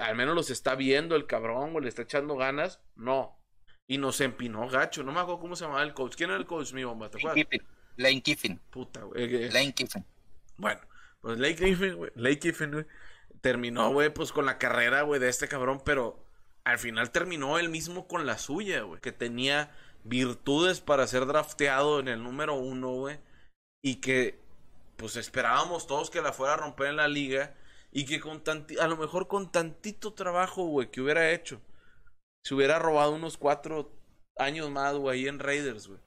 [0.00, 2.80] al menos los está viendo el cabrón o le está echando ganas.
[2.96, 3.37] No,
[3.88, 5.02] y nos empinó gacho.
[5.02, 6.14] No me acuerdo cómo se llamaba el coach.
[6.14, 7.10] ¿Quién era el coach, mi bomba?
[7.10, 7.44] ¿Te acuerdas?
[7.96, 8.60] Lane Kiffin.
[8.70, 9.50] Puta, güey.
[9.50, 10.04] Lane Kiffin.
[10.58, 10.80] Bueno,
[11.20, 12.12] pues Lane Kiffin, güey.
[12.14, 12.86] Lane Kiffin, güey.
[13.40, 16.22] Terminó, güey, pues con la carrera, güey, de este cabrón, pero
[16.64, 19.00] al final terminó él mismo con la suya, güey.
[19.00, 19.74] Que tenía
[20.04, 23.18] virtudes para ser drafteado en el número uno, güey.
[23.82, 24.38] Y que,
[24.96, 27.54] pues esperábamos todos que la fuera a romper en la liga.
[27.90, 31.62] Y que con tanti a lo mejor con tantito trabajo, güey, que hubiera hecho.
[32.48, 33.92] Se hubiera robado unos cuatro
[34.38, 36.00] años más, güey, ahí en Raiders, güey.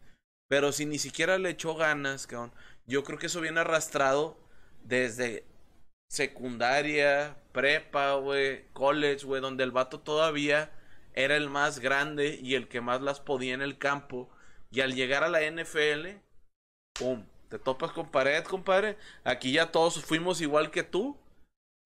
[0.49, 2.51] Pero si ni siquiera le echó ganas, cabrón.
[2.87, 4.39] Yo creo que eso viene arrastrado
[4.81, 5.45] desde
[6.09, 10.71] secundaria, prepa, güey, college, güey, donde el vato todavía
[11.13, 14.27] era el más grande y el que más las podía en el campo.
[14.71, 16.07] Y al llegar a la NFL,
[16.97, 17.23] ¡pum!
[17.49, 18.97] Te topas con pared, compadre.
[19.23, 21.20] Aquí ya todos fuimos igual que tú.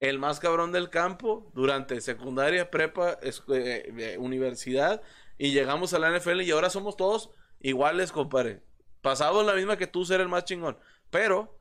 [0.06, 5.02] El más cabrón del campo durante secundaria, prepa, eh, eh, universidad.
[5.40, 8.62] Y llegamos a la NFL y ahora somos todos iguales, compadre.
[9.02, 10.78] Pasamos la misma que tú ser el más chingón.
[11.10, 11.58] Pero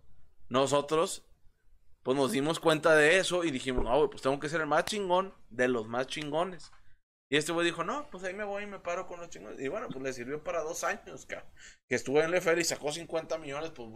[0.51, 1.25] nosotros,
[2.03, 4.85] pues nos dimos cuenta de eso y dijimos, no, pues tengo que ser el más
[4.85, 6.71] chingón de los más chingones.
[7.31, 9.59] Y este güey dijo, no, pues ahí me voy y me paro con los chingones.
[9.59, 11.51] Y bueno, pues le sirvió para dos años, cabrón.
[11.89, 13.89] Que estuvo en la y sacó 50 millones, pues,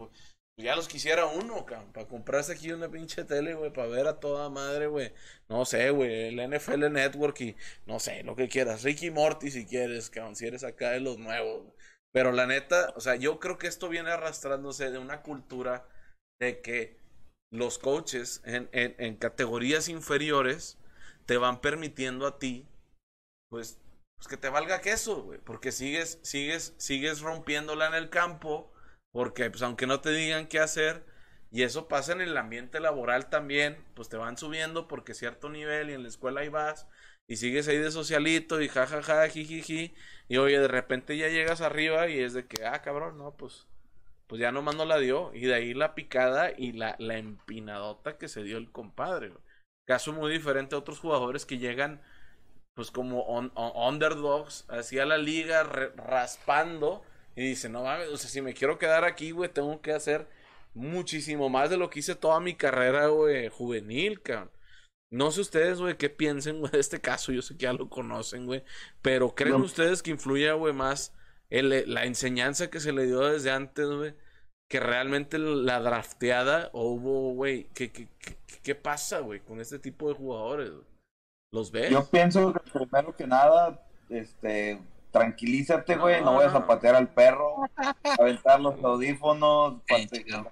[0.63, 1.91] ya los quisiera uno, cabrón.
[1.93, 5.13] Para comprarse aquí una pinche tele, güey, para ver a toda madre, güey.
[5.47, 7.55] No sé, güey, el NFL Network y
[7.85, 8.83] no sé, lo que quieras.
[8.83, 11.73] Ricky Morty si quieres, cabrón, si eres acá de los nuevos.
[12.11, 15.87] Pero la neta, o sea, yo creo que esto viene arrastrándose de una cultura
[16.39, 16.97] de que
[17.51, 20.77] los coaches en, en, en categorías inferiores
[21.25, 22.67] te van permitiendo a ti
[23.49, 23.79] pues,
[24.17, 28.71] pues que te valga queso, güey, porque sigues, sigues, sigues rompiéndola en el campo,
[29.11, 31.05] porque pues aunque no te digan qué hacer,
[31.51, 35.89] y eso pasa en el ambiente laboral también, pues te van subiendo porque cierto nivel
[35.89, 36.87] y en la escuela ahí vas
[37.27, 39.93] y sigues ahí de socialito y jajaja, jijiji,
[40.27, 43.67] y oye, de repente ya llegas arriba y es de que, ah, cabrón, no, pues,
[44.27, 48.17] pues ya nomás no la dio, y de ahí la picada y la, la empinadota
[48.17, 49.33] que se dio el compadre,
[49.85, 52.01] Caso muy diferente a otros jugadores que llegan
[52.75, 57.03] pues como underdogs, hacia la liga raspando
[57.39, 60.27] y dice, no mames, o sea, si me quiero quedar aquí, güey, tengo que hacer
[60.73, 64.51] muchísimo más de lo que hice toda mi carrera, güey, juvenil, cabrón.
[65.09, 67.89] No sé ustedes, güey, qué piensen, güey, de este caso, yo sé que ya lo
[67.89, 68.65] conocen, güey,
[69.01, 71.15] pero ¿creen ustedes que influye, güey, más
[71.49, 74.13] el, la enseñanza que se le dio desde antes, güey?
[74.69, 79.79] Que realmente la drafteada o hubo, güey, ¿qué, qué, qué, qué pasa, güey, con este
[79.79, 80.71] tipo de jugadores?
[81.53, 81.89] ¿Los ves?
[81.89, 84.81] Yo pienso que primero que nada, este,
[85.11, 87.55] tranquilízate, güey, no, vayas a patear al perro,
[88.19, 89.81] aventar los audífonos,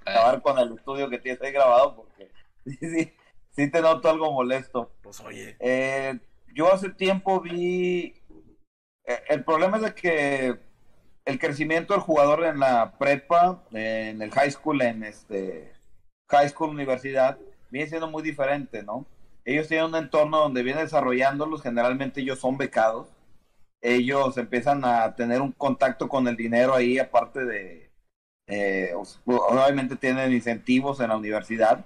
[0.05, 2.31] acabar con el estudio que tienes ahí grabado, porque
[2.65, 3.13] sí, sí,
[3.51, 4.91] sí te noto algo molesto.
[5.01, 5.55] Pues oye.
[5.59, 6.19] Eh,
[6.53, 8.15] yo hace tiempo vi,
[9.05, 10.59] eh, el problema es de que
[11.25, 15.73] el crecimiento del jugador en la prepa, en el high school, en este
[16.29, 17.37] high school universidad,
[17.69, 19.05] viene siendo muy diferente, ¿no?
[19.47, 23.07] ellos tienen un entorno donde vienen desarrollándolos, generalmente ellos son becados,
[23.81, 27.91] ellos empiezan a tener un contacto con el dinero ahí, aparte de,
[28.47, 28.93] eh,
[29.25, 31.85] obviamente tienen incentivos en la universidad,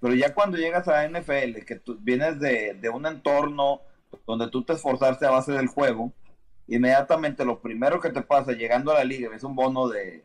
[0.00, 3.82] pero ya cuando llegas a la NFL, que tú vienes de, de un entorno
[4.26, 6.12] donde tú te esforzaste a base del juego,
[6.66, 10.24] inmediatamente lo primero que te pasa llegando a la liga es un bono de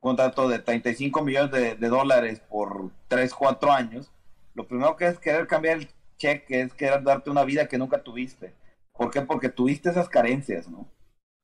[0.00, 4.10] contrato de 35 millones de, de dólares por 3, 4 años,
[4.54, 8.02] lo primero que es querer cambiar el cheque es querer darte una vida que nunca
[8.02, 8.54] tuviste.
[8.96, 9.22] ¿Por qué?
[9.22, 10.86] Porque tuviste esas carencias, ¿no?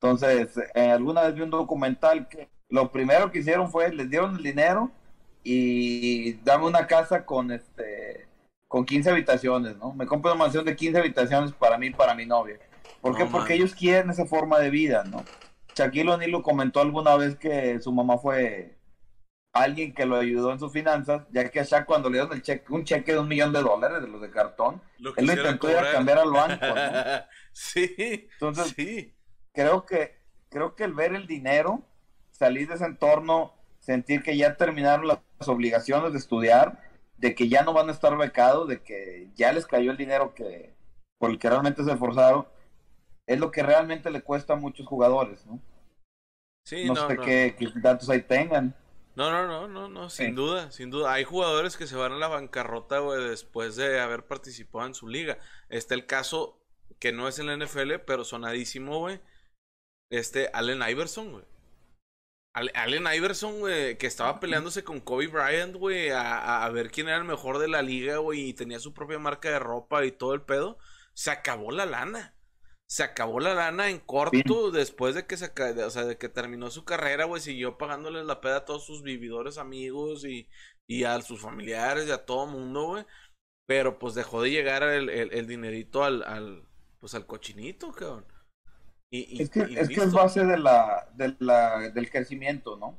[0.01, 4.37] Entonces, eh, alguna vez vi un documental que lo primero que hicieron fue, les dieron
[4.37, 4.91] el dinero
[5.43, 8.29] y dame una casa con este
[8.69, 9.95] con 15 habitaciones, ¿no?
[9.95, 12.59] Me compro una mansión de 15 habitaciones para mí para mi novia.
[13.01, 13.25] ¿Por qué?
[13.25, 15.25] Porque ellos quieren esa forma de vida, ¿no?
[15.75, 18.78] Shaquille O'Neal lo comentó alguna vez que su mamá fue
[19.63, 22.43] alguien que lo ayudó en sus finanzas, ya que a Shaq cuando le dieron el
[22.43, 24.83] cheque, un cheque de un millón de dólares de los de cartón,
[25.17, 26.75] él lo intentó ir a cambiar al banco, ¿no?
[27.53, 28.29] sí.
[28.33, 28.75] Entonces,
[29.53, 31.83] creo que creo que el ver el dinero,
[32.31, 36.83] salir de ese entorno, sentir que ya terminaron las obligaciones de estudiar,
[37.17, 40.35] de que ya no van a estar becados, de que ya les cayó el dinero
[40.35, 40.75] que
[41.19, 42.47] por el que realmente se esforzaron,
[43.27, 45.61] es lo que realmente le cuesta a muchos jugadores, ¿no?
[46.65, 48.75] Sí, no, sé Qué, qué datos ahí tengan.
[49.19, 51.13] No, no, no, no, no, sin duda, sin duda.
[51.13, 55.09] Hay jugadores que se van a la bancarrota, güey, después de haber participado en su
[55.09, 55.39] liga.
[55.69, 56.65] Está el caso
[57.01, 59.21] que no es en la NFL, pero sonadísimo, güey.
[60.09, 61.45] Este, Allen Iverson, güey.
[62.53, 67.17] Allen Iverson, güey, que estaba peleándose con Kobe Bryant, güey, a, a, ver quién era
[67.17, 70.33] el mejor de la liga, güey, y tenía su propia marca de ropa y todo
[70.33, 70.79] el pedo.
[71.15, 72.38] Se acabó la lana
[72.89, 75.53] se acabó la lana en corto después de que se
[75.85, 79.03] o sea, de que terminó su carrera, güey, siguió pagándoles la peda a todos sus
[79.03, 80.49] vividores amigos y,
[80.89, 83.05] y a sus familiares y a todo mundo, güey.
[83.67, 86.63] Pero pues dejó de llegar el, el, dinerito al, al,
[86.99, 88.25] pues al cochinito, cabrón.
[89.11, 92.99] es que, es, que es base de la, de la, del crecimiento, ¿no?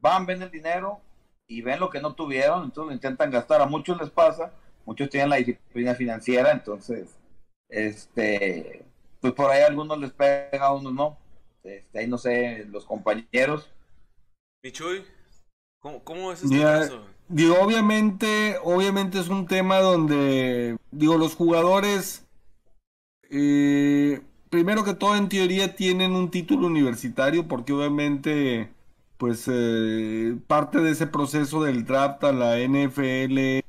[0.00, 1.02] Van, ven el dinero
[1.46, 3.60] y ven lo que no tuvieron, entonces lo intentan gastar.
[3.60, 4.54] A muchos les pasa,
[4.86, 7.18] muchos tienen la disciplina financiera, entonces,
[7.68, 8.85] este,
[9.32, 11.18] pues por ahí a algunos les pega, a unos no.
[11.64, 13.68] Este, ahí no sé, los compañeros.
[14.62, 15.04] Michuy,
[15.80, 17.04] ¿cómo, cómo es este caso?
[17.28, 22.24] Digo, obviamente, obviamente es un tema donde, digo, los jugadores,
[23.30, 28.70] eh, primero que todo, en teoría tienen un título universitario, porque obviamente,
[29.16, 33.64] pues, eh, parte de ese proceso del draft a la NFL,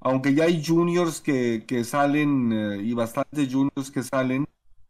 [0.00, 4.48] aunque ya hay juniors que, que salen, eh, y bastantes juniors que salen,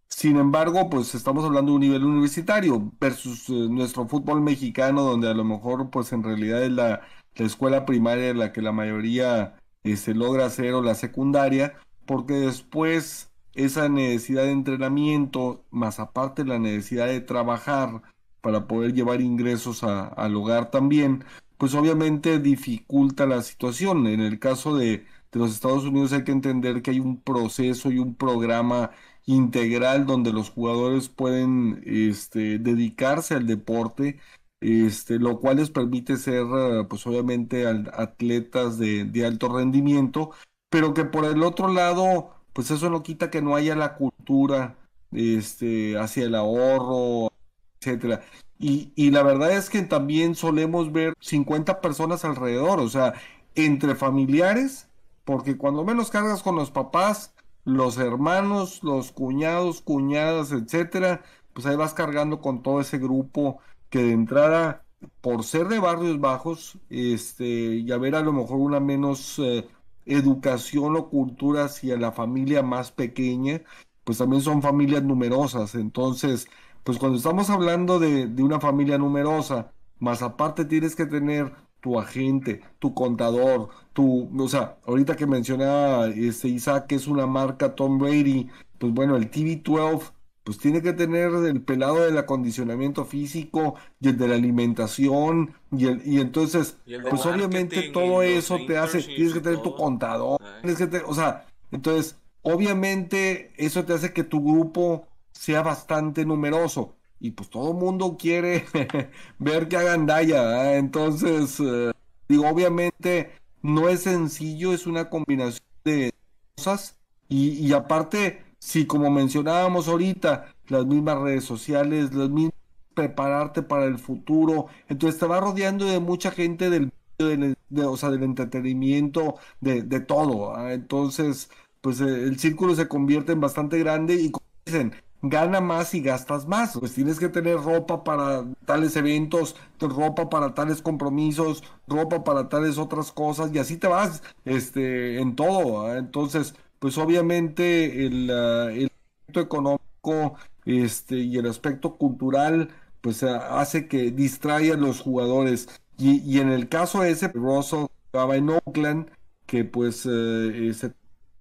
[0.08, 5.34] sin embargo, pues estamos hablando de un nivel universitario versus nuestro fútbol mexicano, donde a
[5.34, 7.02] lo mejor, pues en realidad es la
[7.38, 11.74] la escuela primaria la que la mayoría se este, logra hacer o la secundaria,
[12.06, 18.02] porque después esa necesidad de entrenamiento, más aparte la necesidad de trabajar
[18.40, 21.24] para poder llevar ingresos al hogar también,
[21.58, 24.06] pues obviamente dificulta la situación.
[24.06, 27.90] En el caso de, de los Estados Unidos hay que entender que hay un proceso
[27.90, 28.90] y un programa
[29.28, 34.18] integral donde los jugadores pueden este, dedicarse al deporte
[34.60, 40.30] este, lo cual les permite ser, eh, pues obviamente, atletas de, alto rendimiento,
[40.68, 44.76] pero que por el otro lado, pues eso no quita que no haya la cultura
[45.12, 47.32] este, hacia el ahorro,
[47.80, 48.22] etcétera.
[48.58, 53.14] Y, y la verdad es que también solemos ver 50 personas alrededor, o sea,
[53.54, 54.88] entre familiares,
[55.24, 57.34] porque cuando menos cargas con los papás,
[57.68, 63.60] los hermanos, los cuñados, cuñadas, etcétera, pues ahí vas cargando con todo ese grupo
[63.90, 64.84] que de entrada,
[65.20, 69.68] por ser de barrios bajos, este, y haber a lo mejor una menos eh,
[70.06, 73.62] educación o cultura hacia la familia más pequeña,
[74.04, 75.74] pues también son familias numerosas.
[75.74, 76.48] Entonces,
[76.84, 81.98] pues cuando estamos hablando de, de una familia numerosa, más aparte tienes que tener tu
[81.98, 87.74] agente, tu contador, tu, o sea, ahorita que mencionaba este Isaac que es una marca
[87.74, 88.48] Tom Brady,
[88.78, 90.12] pues bueno, el TV12
[90.44, 95.86] pues tiene que tener el pelado del acondicionamiento físico y el de la alimentación y
[95.86, 96.78] el y entonces
[97.10, 101.44] pues obviamente todo eso te hace tienes que tener tu contador tienes que o sea
[101.70, 107.76] entonces obviamente eso te hace que tu grupo sea bastante numeroso y pues todo el
[107.76, 108.64] mundo quiere
[109.38, 111.92] ver que hagan Daya entonces eh,
[112.28, 116.12] digo obviamente no es sencillo es una combinación de
[116.56, 116.98] cosas
[117.28, 122.54] y, aparte si como mencionábamos ahorita, las mismas redes sociales, las mismas
[122.94, 128.10] prepararte para el futuro, entonces te va rodeando de mucha gente del de, o sea,
[128.10, 130.54] del entretenimiento, de, de todo.
[130.56, 130.72] ¿ah?
[130.72, 131.50] Entonces,
[131.80, 136.00] pues eh, el círculo se convierte en bastante grande y como dicen, gana más y
[136.00, 136.78] gastas más.
[136.78, 142.78] Pues tienes que tener ropa para tales eventos, ropa para tales compromisos, ropa para tales
[142.78, 145.94] otras cosas y así te vas este, en todo.
[145.96, 148.90] Entonces, pues obviamente el, el
[149.20, 155.68] aspecto económico este, y el aspecto cultural pues hace que distraiga a los jugadores.
[155.98, 159.10] Y, y en el caso ese, Russell estaba en Oakland,
[159.46, 160.84] que pues eh, es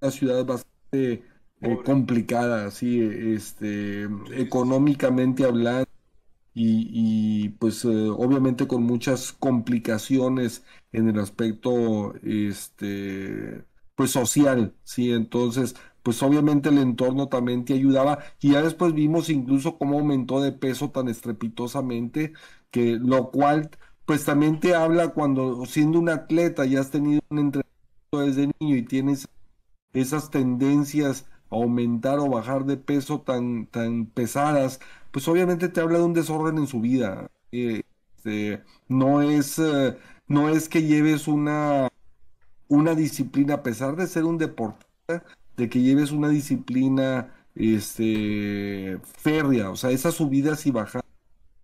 [0.02, 1.24] una ciudad bastante
[1.62, 4.04] eh, complicada, así, este,
[4.34, 5.88] económicamente hablando.
[6.54, 6.90] Y,
[7.46, 13.64] y, pues eh, obviamente con muchas complicaciones en el aspecto este
[13.96, 15.12] pues social, ¿sí?
[15.12, 20.42] Entonces, pues obviamente el entorno también te ayudaba y ya después vimos incluso cómo aumentó
[20.42, 22.34] de peso tan estrepitosamente,
[22.72, 23.70] que lo cual
[24.06, 28.76] pues también te habla cuando siendo un atleta ya has tenido un entrenamiento desde niño
[28.78, 29.28] y tienes
[29.94, 34.80] esas tendencias aumentar o bajar de peso tan, tan pesadas,
[35.12, 37.30] pues obviamente te habla de un desorden en su vida.
[37.52, 37.84] Eh,
[38.18, 41.90] este, no es, eh, no es que lleves una
[42.68, 45.24] una disciplina, a pesar de ser un deportista,
[45.56, 51.06] de que lleves una disciplina este, férrea, o sea, esas subidas y bajadas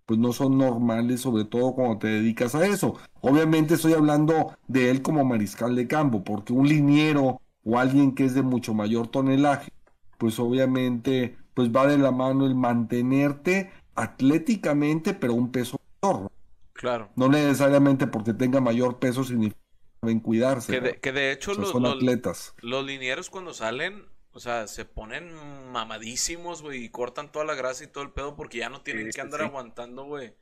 [0.05, 2.95] pues no son normales, sobre todo cuando te dedicas a eso.
[3.21, 8.25] Obviamente estoy hablando de él como mariscal de campo, porque un liniero o alguien que
[8.25, 9.71] es de mucho mayor tonelaje,
[10.17, 16.31] pues obviamente pues va de la mano el mantenerte atléticamente, pero un peso menor.
[16.73, 17.09] Claro.
[17.15, 19.59] No necesariamente porque tenga mayor peso significa
[20.01, 20.99] en cuidarse.
[20.99, 22.55] Que de, hecho los, son atletas.
[22.59, 25.31] Los linieros cuando salen, o sea, se ponen
[25.71, 29.11] mamadísimos, güey, y cortan toda la grasa y todo el pedo porque ya no tienen
[29.11, 30.35] que andar aguantando, güey,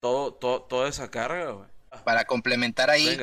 [0.00, 1.68] todo, todo, toda esa carga, güey.
[2.04, 3.18] Para complementar ahí,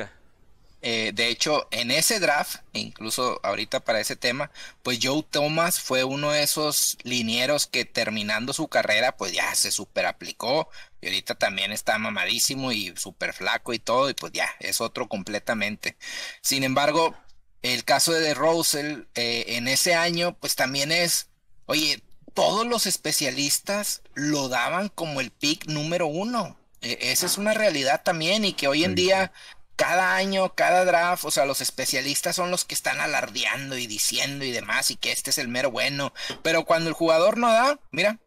[0.82, 4.50] Eh, de hecho, en ese draft, e incluso ahorita para ese tema,
[4.82, 9.70] pues Joe Thomas fue uno de esos linieros que terminando su carrera, pues ya se
[9.70, 10.68] super aplicó.
[11.02, 15.08] Y ahorita también está mamadísimo y súper flaco y todo, y pues ya, es otro
[15.08, 15.96] completamente.
[16.42, 17.14] Sin embargo,
[17.62, 21.28] el caso de Russell eh, en ese año, pues también es,
[21.66, 22.02] oye,
[22.34, 26.58] todos los especialistas lo daban como el pick número uno.
[26.80, 29.32] E, esa es una realidad también y que hoy en día
[29.80, 34.44] cada año, cada draft, o sea, los especialistas son los que están alardeando y diciendo
[34.44, 36.12] y demás y que este es el mero bueno.
[36.42, 38.18] Pero cuando el jugador no da, mira,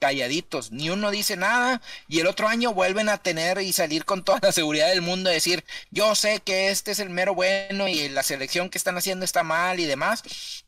[0.00, 4.24] calladitos, ni uno dice nada y el otro año vuelven a tener y salir con
[4.24, 7.88] toda la seguridad del mundo a decir, yo sé que este es el mero bueno
[7.88, 10.22] y la selección que están haciendo está mal y demás.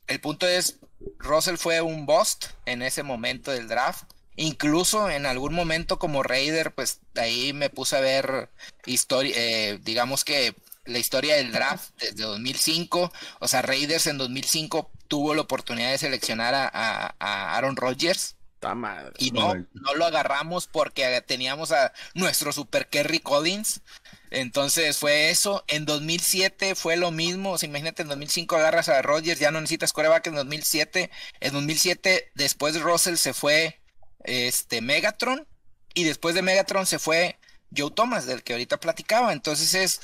[0.08, 0.76] El punto es,
[1.18, 4.04] Russell fue un bust en ese momento del draft.
[4.36, 8.50] Incluso en algún momento como Raider, pues ahí me puse a ver
[8.86, 10.54] historia, eh, digamos que
[10.86, 15.98] la historia del draft desde 2005, o sea, Raiders en 2005 tuvo la oportunidad de
[15.98, 16.68] seleccionar a,
[17.18, 18.36] a Aaron Rodgers
[19.18, 23.82] y no, no lo agarramos porque teníamos a nuestro super Kerry Collins.
[24.30, 25.64] Entonces fue eso.
[25.68, 27.52] En 2007 fue lo mismo.
[27.52, 31.10] O imagínate, en 2005 agarras a Rodgers, ya no necesitas coreback en 2007.
[31.40, 33.80] En 2007, después de Russell se fue
[34.24, 35.46] este Megatron.
[35.94, 37.38] Y después de Megatron se fue
[37.76, 39.32] Joe Thomas, del que ahorita platicaba.
[39.32, 40.00] Entonces es,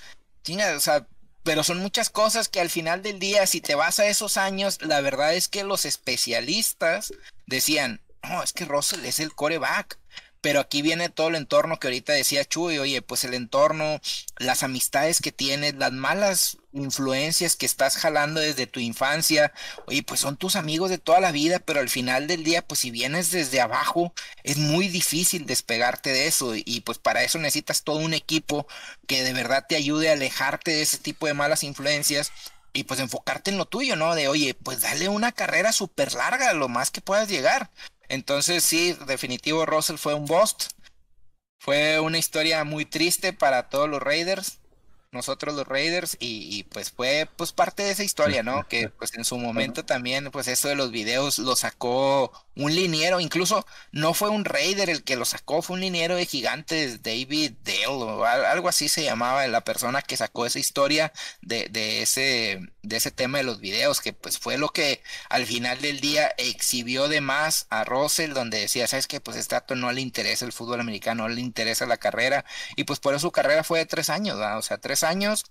[0.77, 1.07] o sea,
[1.43, 4.81] pero son muchas cosas que al final del día, si te vas a esos años,
[4.83, 7.13] la verdad es que los especialistas
[7.47, 9.99] decían, no, es que Russell es el coreback.
[10.41, 14.01] Pero aquí viene todo el entorno que ahorita decía Chuy, oye, pues el entorno,
[14.39, 19.53] las amistades que tienes, las malas influencias que estás jalando desde tu infancia,
[19.87, 22.81] oye, pues son tus amigos de toda la vida, pero al final del día, pues
[22.81, 27.83] si vienes desde abajo, es muy difícil despegarte de eso y pues para eso necesitas
[27.83, 28.67] todo un equipo
[29.07, 32.33] que de verdad te ayude a alejarte de ese tipo de malas influencias
[32.73, 34.15] y pues enfocarte en lo tuyo, ¿no?
[34.15, 37.71] De, oye, pues dale una carrera súper larga, lo más que puedas llegar.
[38.11, 40.73] Entonces sí, definitivo Russell fue un bust.
[41.61, 44.60] Fue una historia muy triste para todos los Raiders,
[45.13, 48.67] nosotros los Raiders, y, pues fue pues parte de esa historia, ¿no?
[48.69, 53.21] Que pues en su momento también, pues eso de los videos lo sacó un liniero,
[53.21, 57.53] incluso no fue un Raider el que lo sacó, fue un liniero de gigantes, David
[57.65, 62.61] Dale, o algo así se llamaba la persona que sacó esa historia de, de, ese,
[62.83, 66.35] de ese tema de los videos, que pues fue lo que al final del día
[66.39, 70.45] exhibió de más a Russell, donde decía, sabes que pues este dato no le interesa
[70.45, 72.45] el fútbol americano, no le interesa la carrera,
[72.77, 75.45] y pues por eso su carrera fue de tres años, o sea, tres años,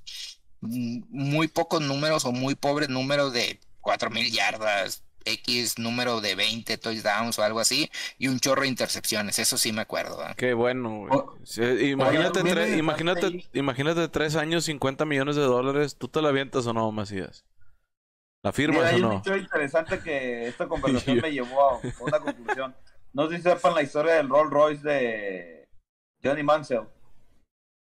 [0.61, 6.35] mm, muy pocos números o muy pobres números de cuatro mil yardas, X número de
[6.35, 10.19] 20 touchdowns o algo así y un chorro de intercepciones, eso sí me acuerdo.
[10.37, 11.07] Qué bueno,
[11.81, 16.73] imagínate, tres, imagínate, imagínate tres años, 50 millones de dólares, ¿tú te la avientas o
[16.73, 17.45] no, Macías?
[18.41, 19.21] ¿La firmas o no?
[19.25, 22.75] Es interesante que esta conversación me llevó a una conclusión.
[23.11, 25.67] No sé si sepan la historia del Rolls Royce de
[26.23, 26.83] Johnny Mansell.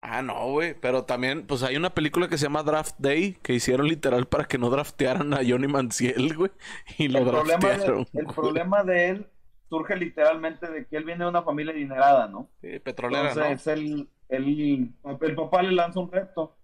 [0.00, 0.74] Ah, no, güey.
[0.74, 4.44] Pero también, pues hay una película que se llama Draft Day que hicieron literal para
[4.44, 6.50] que no draftearan a Johnny Manciel, güey.
[6.98, 8.04] Y lo el draftearon.
[8.06, 9.26] Problema de, el problema de él
[9.68, 12.50] surge literalmente de que él viene de una familia adinerada, ¿no?
[12.60, 16.56] Sí, petrolera, Entonces, el, el, el, papá le lanza un reto.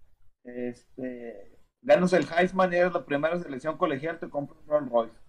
[0.43, 5.19] Este, ganas el Heisman y eres la primera selección colegial, te compra un Rolls Royce.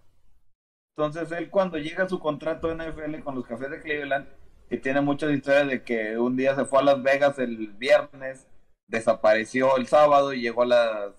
[0.97, 4.27] Entonces, él cuando llega a su contrato en NFL con los Cafés de Cleveland
[4.69, 8.47] que tiene muchas historias de que un día se fue a Las Vegas el viernes,
[8.89, 11.13] desapareció el sábado y llegó a las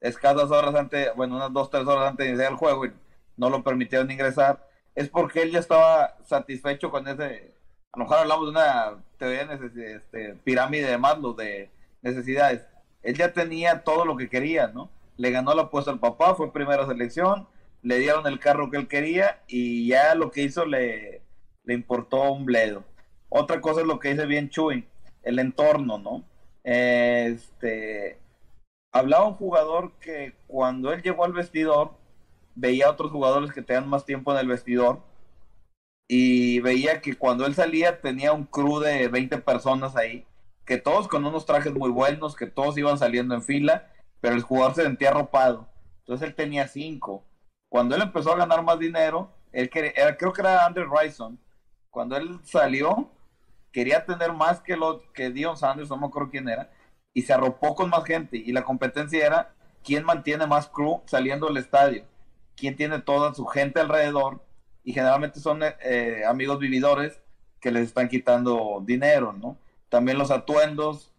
[0.00, 2.92] escasas horas antes, bueno, unas dos, tres horas antes de iniciar el juego y
[3.36, 4.64] no lo permitieron ingresar,
[4.94, 7.54] es porque él ya estaba satisfecho con ese,
[7.92, 11.70] a lo mejor hablamos de una teoría de este, pirámide de Maslow de
[12.02, 12.66] necesidades,
[13.02, 14.90] él ya tenía todo lo que quería, ¿no?
[15.16, 17.48] Le ganó la apuesta al papá, fue primera selección,
[17.82, 21.22] le dieron el carro que él quería y ya lo que hizo le,
[21.68, 22.82] le importó un bledo.
[23.28, 24.88] Otra cosa es lo que dice bien Chuy,
[25.22, 26.24] el entorno, ¿no?
[26.64, 28.18] Este,
[28.90, 31.92] hablaba un jugador que cuando él llegó al vestidor,
[32.54, 35.02] veía a otros jugadores que tenían más tiempo en el vestidor
[36.08, 40.24] y veía que cuando él salía tenía un crew de 20 personas ahí,
[40.64, 43.92] que todos con unos trajes muy buenos, que todos iban saliendo en fila,
[44.22, 45.68] pero el jugador se sentía arropado.
[45.98, 47.24] Entonces él tenía cinco.
[47.68, 51.38] Cuando él empezó a ganar más dinero, él quería, creo que era Andrew Ryson,
[51.98, 53.10] cuando él salió,
[53.72, 56.70] quería tener más que lo que Dion Sanders, no me acuerdo quién era,
[57.12, 58.36] y se arropó con más gente.
[58.36, 59.52] Y la competencia era
[59.82, 62.04] quién mantiene más crew saliendo del estadio,
[62.54, 64.40] quién tiene toda su gente alrededor,
[64.84, 67.20] y generalmente son eh, amigos vividores
[67.60, 69.58] que les están quitando dinero, ¿no?
[69.88, 71.12] También los atuendos,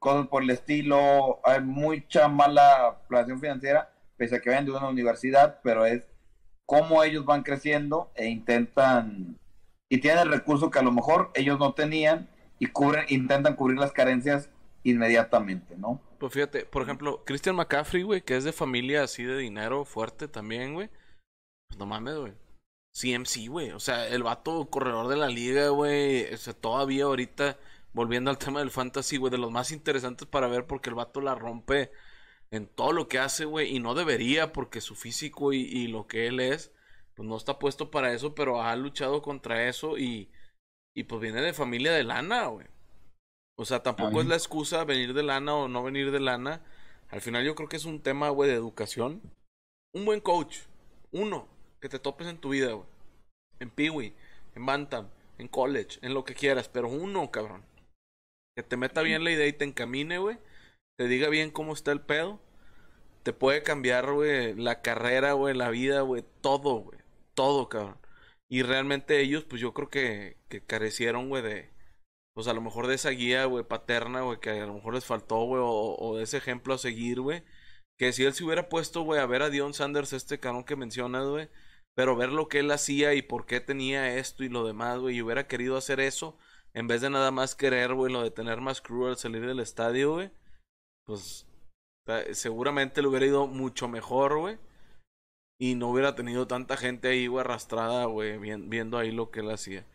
[0.00, 4.88] cosas por el estilo, hay mucha mala planeación financiera, pese a que vayan de una
[4.88, 6.08] universidad, pero es
[6.64, 9.38] cómo ellos van creciendo e intentan,
[9.88, 13.78] y tienen el recurso que a lo mejor ellos no tenían y cubren, intentan cubrir
[13.78, 14.50] las carencias
[14.82, 16.00] inmediatamente, ¿no?
[16.18, 20.28] Pues fíjate, por ejemplo, Christian McCaffrey, güey, que es de familia así de dinero fuerte
[20.28, 20.88] también, güey.
[21.68, 22.32] Pues no mames, güey.
[22.96, 23.70] CMC, güey.
[23.72, 26.32] O sea, el vato corredor de la liga, güey.
[26.32, 27.58] O sea, todavía ahorita,
[27.92, 31.20] volviendo al tema del fantasy, güey, de los más interesantes para ver porque el vato
[31.20, 31.90] la rompe
[32.50, 33.76] en todo lo que hace, güey.
[33.76, 36.72] Y no debería porque su físico y, y, lo que él es,
[37.16, 40.30] pues no está puesto para eso, pero ha luchado contra eso y,
[40.94, 42.66] y pues viene de familia de lana, güey.
[43.58, 46.62] O sea, tampoco es la excusa venir de lana o no venir de lana.
[47.08, 49.22] Al final yo creo que es un tema, güey, de educación.
[49.94, 50.58] Un buen coach.
[51.10, 51.48] Uno.
[51.80, 52.86] Que te topes en tu vida, güey.
[53.60, 54.14] En Peewee,
[54.54, 56.68] en Bantam, en college, en lo que quieras.
[56.68, 57.64] Pero uno, cabrón.
[58.54, 60.38] Que te meta bien la idea y te encamine, güey.
[60.98, 62.38] Te diga bien cómo está el pedo.
[63.22, 66.24] Te puede cambiar, güey, la carrera, güey, la vida, güey.
[66.42, 66.95] Todo, güey.
[67.36, 67.98] Todo, cabrón.
[68.48, 71.76] Y realmente ellos, pues yo creo que, carecieron, güey, de
[72.34, 75.06] pues a lo mejor de esa guía, güey, paterna, güey, que a lo mejor les
[75.06, 77.44] faltó, güey, o, de ese ejemplo a seguir, güey.
[77.98, 80.76] Que si él se hubiera puesto, güey, a ver a Dion Sanders, este cabrón que
[80.76, 81.48] mencionas, güey,
[81.94, 85.16] pero ver lo que él hacía y por qué tenía esto y lo demás, güey,
[85.16, 86.38] y hubiera querido hacer eso,
[86.74, 89.60] en vez de nada más querer, güey, lo de tener más crew al salir del
[89.60, 90.30] estadio, güey,
[91.06, 91.46] pues
[92.32, 94.58] seguramente le hubiera ido mucho mejor, güey.
[95.58, 99.50] Y no hubiera tenido tanta gente ahí, güey, arrastrada, güey, viendo ahí lo que él
[99.50, 99.86] hacía.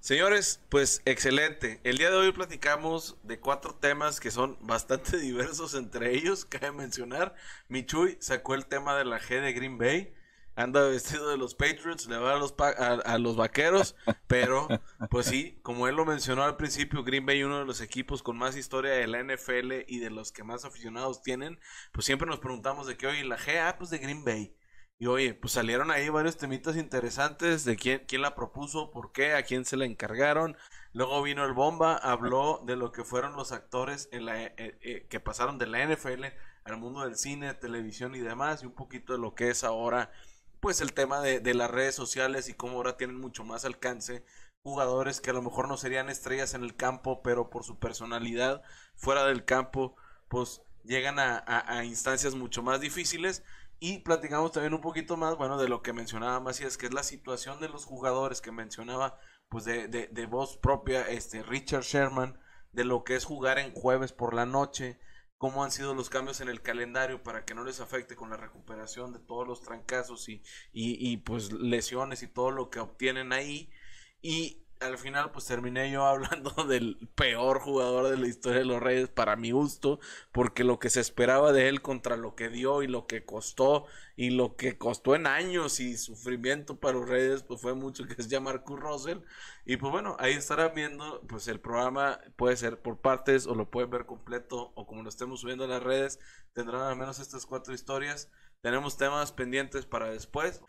[0.00, 1.78] Señores, pues excelente.
[1.84, 6.46] El día de hoy platicamos de cuatro temas que son bastante diversos entre ellos.
[6.46, 7.34] Cabe mencionar,
[7.68, 10.14] Michuy sacó el tema de la G de Green Bay.
[10.56, 13.94] Anda vestido de los Patriots, le va a los, a, los vaqueros,
[14.26, 14.68] pero
[15.08, 18.36] pues sí, como él lo mencionó al principio, Green Bay, uno de los equipos con
[18.36, 21.58] más historia de la NFL y de los que más aficionados tienen,
[21.92, 24.54] pues siempre nos preguntamos de qué hoy la G, ah, pues de Green Bay.
[25.02, 29.32] Y oye, pues salieron ahí varios temitas interesantes de quién, quién la propuso, por qué,
[29.32, 30.58] a quién se la encargaron.
[30.92, 35.06] Luego vino el Bomba, habló de lo que fueron los actores en la, eh, eh,
[35.08, 36.26] que pasaron de la NFL
[36.64, 40.12] al mundo del cine, televisión y demás, y un poquito de lo que es ahora,
[40.60, 44.22] pues el tema de, de las redes sociales y cómo ahora tienen mucho más alcance
[44.62, 48.62] jugadores que a lo mejor no serían estrellas en el campo, pero por su personalidad
[48.96, 49.96] fuera del campo,
[50.28, 53.42] pues llegan a, a instancias mucho más difíciles
[53.80, 57.02] y platicamos también un poquito más, bueno, de lo que mencionaba Macías, que es la
[57.02, 62.38] situación de los jugadores que mencionaba, pues de, de, de voz propia, este Richard Sherman,
[62.72, 65.00] de lo que es jugar en jueves por la noche,
[65.38, 68.36] cómo han sido los cambios en el calendario para que no les afecte con la
[68.36, 70.42] recuperación de todos los trancazos y,
[70.72, 73.72] y, y pues lesiones y todo lo que obtienen ahí.
[74.20, 78.82] Y al final pues terminé yo hablando del peor jugador de la historia de los
[78.82, 80.00] Reyes para mi gusto,
[80.32, 83.86] porque lo que se esperaba de él contra lo que dio y lo que costó
[84.16, 88.14] y lo que costó en años y sufrimiento para los Reyes pues fue mucho que
[88.18, 89.18] es llamar Kurt Russell
[89.64, 93.70] y pues bueno, ahí estarán viendo pues el programa puede ser por partes o lo
[93.70, 96.18] pueden ver completo o como lo estemos subiendo a las redes,
[96.52, 98.30] tendrán al menos estas cuatro historias.
[98.62, 100.60] Tenemos temas pendientes para después.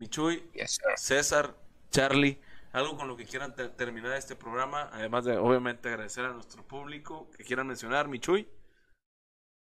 [0.00, 0.44] Michuy,
[0.96, 1.56] César,
[1.90, 2.40] Charlie,
[2.78, 7.28] algo con lo que quieran terminar este programa, además de obviamente agradecer a nuestro público
[7.36, 8.48] que quieran mencionar, Michuy.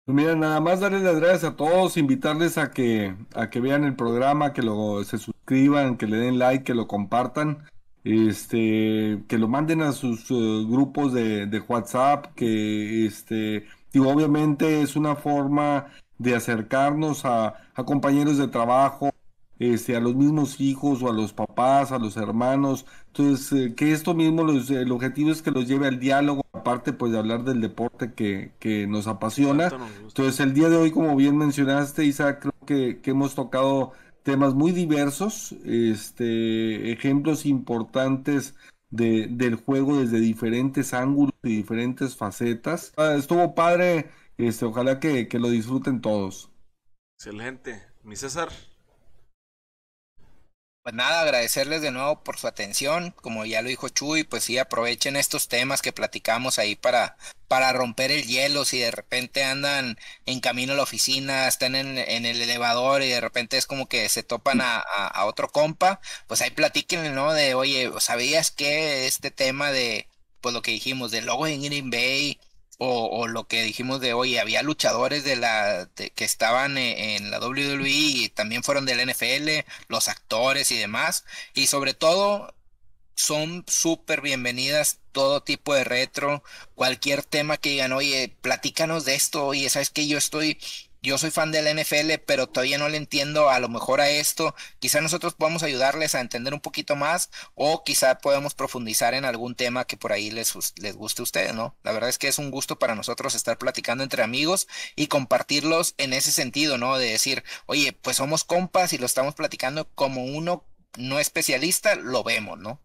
[0.04, 3.84] Pues mira, nada más darles las gracias a todos, invitarles a que, a que vean
[3.84, 7.68] el programa, que lo, se suscriban, que le den like, que lo compartan,
[8.04, 14.80] este, que lo manden a sus eh, grupos de, de, WhatsApp, que este, digo, obviamente
[14.80, 19.10] es una forma de acercarnos a, a compañeros de trabajo,
[19.58, 22.86] este, a los mismos hijos o a los papás, a los hermanos.
[23.08, 26.92] Entonces, eh, que esto mismo, los, el objetivo es que los lleve al diálogo, aparte
[26.92, 29.70] pues de hablar del deporte que, que nos apasiona.
[30.02, 34.54] Entonces, el día de hoy, como bien mencionaste, Isaac, creo que, que hemos tocado temas
[34.54, 38.54] muy diversos, este, ejemplos importantes
[38.90, 42.92] de, del juego desde diferentes ángulos y diferentes facetas.
[42.96, 46.50] Ah, estuvo padre, este, ojalá que, que lo disfruten todos.
[47.16, 47.82] Excelente.
[48.04, 48.48] Mi César.
[50.88, 53.10] Pues nada, agradecerles de nuevo por su atención.
[53.20, 57.74] Como ya lo dijo Chuy, pues sí, aprovechen estos temas que platicamos ahí para, para
[57.74, 58.64] romper el hielo.
[58.64, 63.20] Si de repente andan en camino a la oficina, están en, el elevador y de
[63.20, 67.34] repente es como que se topan a, otro compa, pues ahí platiquen, ¿no?
[67.34, 70.08] De, oye, ¿sabías que este tema de,
[70.40, 72.40] pues lo que dijimos, del logo en Green Bay,
[72.78, 77.40] o, lo que dijimos de hoy, había luchadores de la que estaban e, en, la
[77.40, 81.24] WWE y también fueron del NFL, los actores y demás,
[81.54, 82.54] y sobre todo
[83.16, 86.44] son súper bienvenidas todo tipo de retro,
[86.76, 90.58] cualquier tema que digan, oye, platícanos de esto, oye, sabes que yo estoy
[91.02, 94.54] yo soy fan del NFL, pero todavía no le entiendo a lo mejor a esto.
[94.78, 99.54] Quizá nosotros podamos ayudarles a entender un poquito más o quizá podamos profundizar en algún
[99.54, 101.76] tema que por ahí les, les guste a ustedes, ¿no?
[101.82, 104.66] La verdad es que es un gusto para nosotros estar platicando entre amigos
[104.96, 106.98] y compartirlos en ese sentido, ¿no?
[106.98, 110.64] De decir, oye, pues somos compas y lo estamos platicando como uno
[110.96, 112.80] no especialista, lo vemos, ¿no?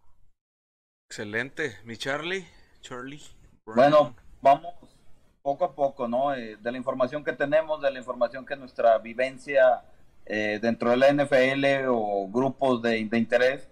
[1.10, 1.78] Excelente.
[1.84, 2.48] Mi Charlie,
[2.82, 3.22] Charlie.
[3.66, 4.74] Bueno, vamos
[5.44, 6.34] poco a poco, ¿no?
[6.34, 9.84] Eh, de la información que tenemos, de la información que nuestra vivencia
[10.26, 13.70] eh, dentro de la NFL o grupos de, interés,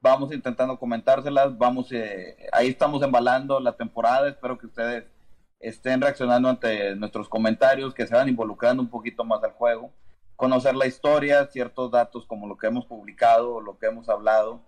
[0.00, 5.04] vamos intentando comentárselas, vamos, eh, ahí estamos embalando la temporada, espero que ustedes
[5.60, 9.90] estén reaccionando ante nuestros comentarios, que se van involucrando un poquito más al juego,
[10.36, 14.60] conocer la historia, ciertos datos como lo que hemos publicado, lo que hemos hablado,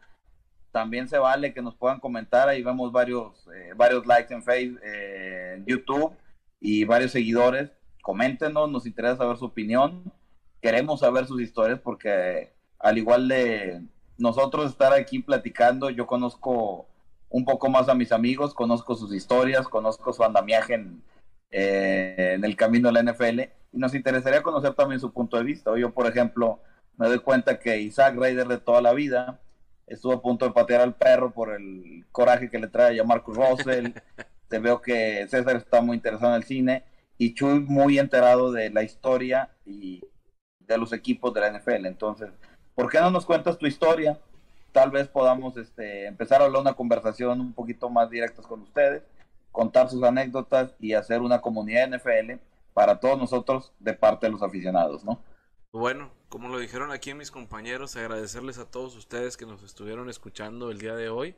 [0.74, 4.80] también se vale que nos puedan comentar, ahí vemos varios, eh, varios likes en Facebook,
[4.82, 6.12] eh, en YouTube
[6.58, 7.70] y varios seguidores.
[8.02, 10.12] Coméntenos, nos interesa saber su opinión.
[10.60, 13.82] Queremos saber sus historias porque al igual de
[14.18, 16.88] nosotros estar aquí platicando, yo conozco
[17.28, 21.04] un poco más a mis amigos, conozco sus historias, conozco su andamiaje en,
[21.52, 23.42] eh, en el camino de la NFL
[23.72, 25.70] y nos interesaría conocer también su punto de vista.
[25.78, 26.58] Yo, por ejemplo,
[26.96, 29.38] me doy cuenta que Isaac Raider de toda la vida
[29.86, 33.36] estuvo a punto de patear al perro por el coraje que le trae a Marcus
[33.36, 33.92] Russell.
[34.48, 36.84] Te veo que César está muy interesado en el cine
[37.18, 40.02] y Chuy muy enterado de la historia y
[40.60, 41.86] de los equipos de la NFL.
[41.86, 42.30] Entonces,
[42.74, 44.18] ¿por qué no nos cuentas tu historia?
[44.72, 49.02] Tal vez podamos este, empezar a hablar una conversación un poquito más directa con ustedes,
[49.52, 52.40] contar sus anécdotas y hacer una comunidad NFL
[52.72, 55.20] para todos nosotros de parte de los aficionados, ¿no?
[55.74, 60.70] Bueno, como lo dijeron aquí mis compañeros, agradecerles a todos ustedes que nos estuvieron escuchando
[60.70, 61.34] el día de hoy.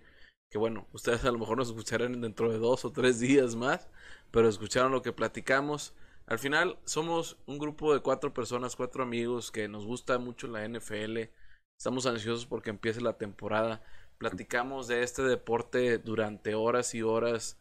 [0.50, 3.88] Que bueno, ustedes a lo mejor nos escucharán dentro de dos o tres días más,
[4.30, 5.94] pero escucharon lo que platicamos.
[6.26, 10.68] Al final somos un grupo de cuatro personas, cuatro amigos que nos gusta mucho la
[10.68, 11.30] NFL.
[11.78, 13.82] Estamos ansiosos porque empiece la temporada.
[14.18, 17.58] Platicamos de este deporte durante horas y horas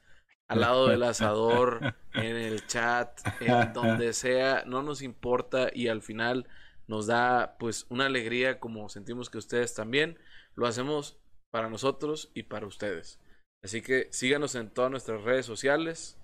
[0.50, 6.02] al lado del asador, en el chat, en donde sea, no nos importa y al
[6.02, 6.46] final
[6.88, 10.20] nos da pues una alegría como sentimos que ustedes también.
[10.56, 11.18] Lo hacemos
[11.52, 13.20] para nosotros y para ustedes.
[13.64, 16.20] Así que síganos en todas nuestras redes sociales.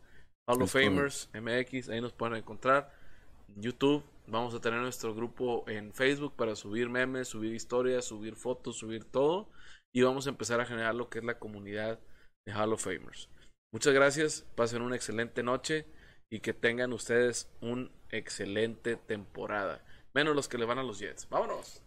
[0.47, 2.93] Hall of Famers MX, ahí nos pueden encontrar.
[3.55, 8.77] YouTube, vamos a tener nuestro grupo en Facebook para subir memes, subir historias, subir fotos,
[8.77, 9.49] subir todo.
[9.93, 11.99] Y vamos a empezar a generar lo que es la comunidad
[12.45, 13.29] de Hall of Famers.
[13.73, 15.85] Muchas gracias, pasen una excelente noche
[16.29, 19.83] y que tengan ustedes una excelente temporada
[20.13, 21.27] menos los que le van a los Jets.
[21.29, 21.81] Vámonos.